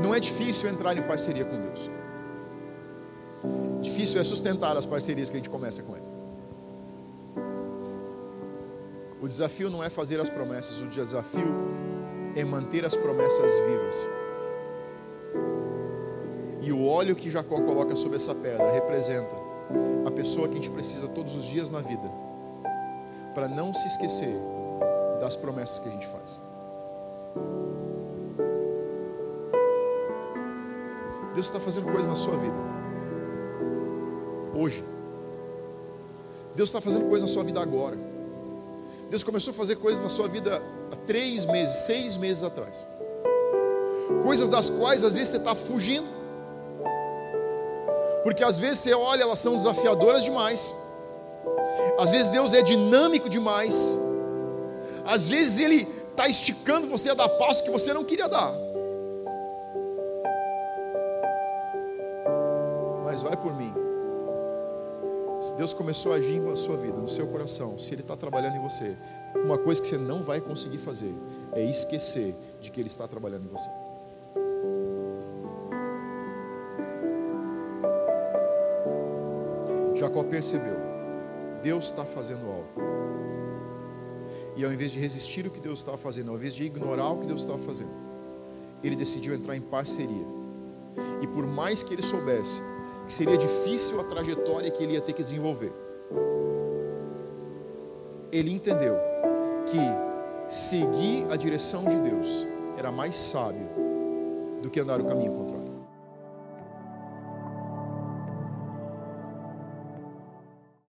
[0.04, 1.89] Não é difícil entrar em parceria com Deus.
[3.82, 6.09] Difícil é sustentar as parcerias que a gente começa com Ele.
[9.30, 11.56] Desafio não é fazer as promessas, o desafio
[12.36, 14.10] é manter as promessas vivas.
[16.62, 19.36] E o óleo que Jacó coloca sobre essa pedra representa
[20.06, 22.12] a pessoa que a gente precisa todos os dias na vida,
[23.36, 24.36] para não se esquecer
[25.22, 26.42] das promessas que a gente faz.
[31.36, 32.58] Deus está fazendo coisas na sua vida.
[34.56, 34.84] Hoje.
[36.56, 38.09] Deus está fazendo coisas na sua vida agora.
[39.10, 42.88] Deus começou a fazer coisas na sua vida há três meses, seis meses atrás.
[44.22, 46.07] Coisas das quais às vezes você está fugindo.
[48.24, 50.76] Porque às vezes você olha, elas são desafiadoras demais.
[51.97, 53.97] Às vezes Deus é dinâmico demais.
[55.05, 58.53] Às vezes Ele está esticando você a dar passo que você não queria dar.
[65.60, 68.62] Deus começou a agir na sua vida, no seu coração, se Ele está trabalhando em
[68.62, 68.95] você,
[69.43, 71.14] uma coisa que você não vai conseguir fazer
[71.51, 73.70] é esquecer de que Ele está trabalhando em você.
[79.99, 80.78] Jacó percebeu,
[81.62, 82.70] Deus está fazendo algo.
[84.55, 87.20] E ao invés de resistir o que Deus estava fazendo, ao invés de ignorar o
[87.20, 87.91] que Deus estava fazendo,
[88.82, 90.26] ele decidiu entrar em parceria.
[91.22, 92.62] E por mais que ele soubesse
[93.10, 95.74] que seria difícil a trajetória que ele ia ter que desenvolver.
[98.32, 98.95] Ele entendeu
[99.66, 99.80] que
[100.47, 102.45] seguir a direção de Deus
[102.78, 103.68] era mais sábio
[104.62, 105.59] do que andar o caminho contrário.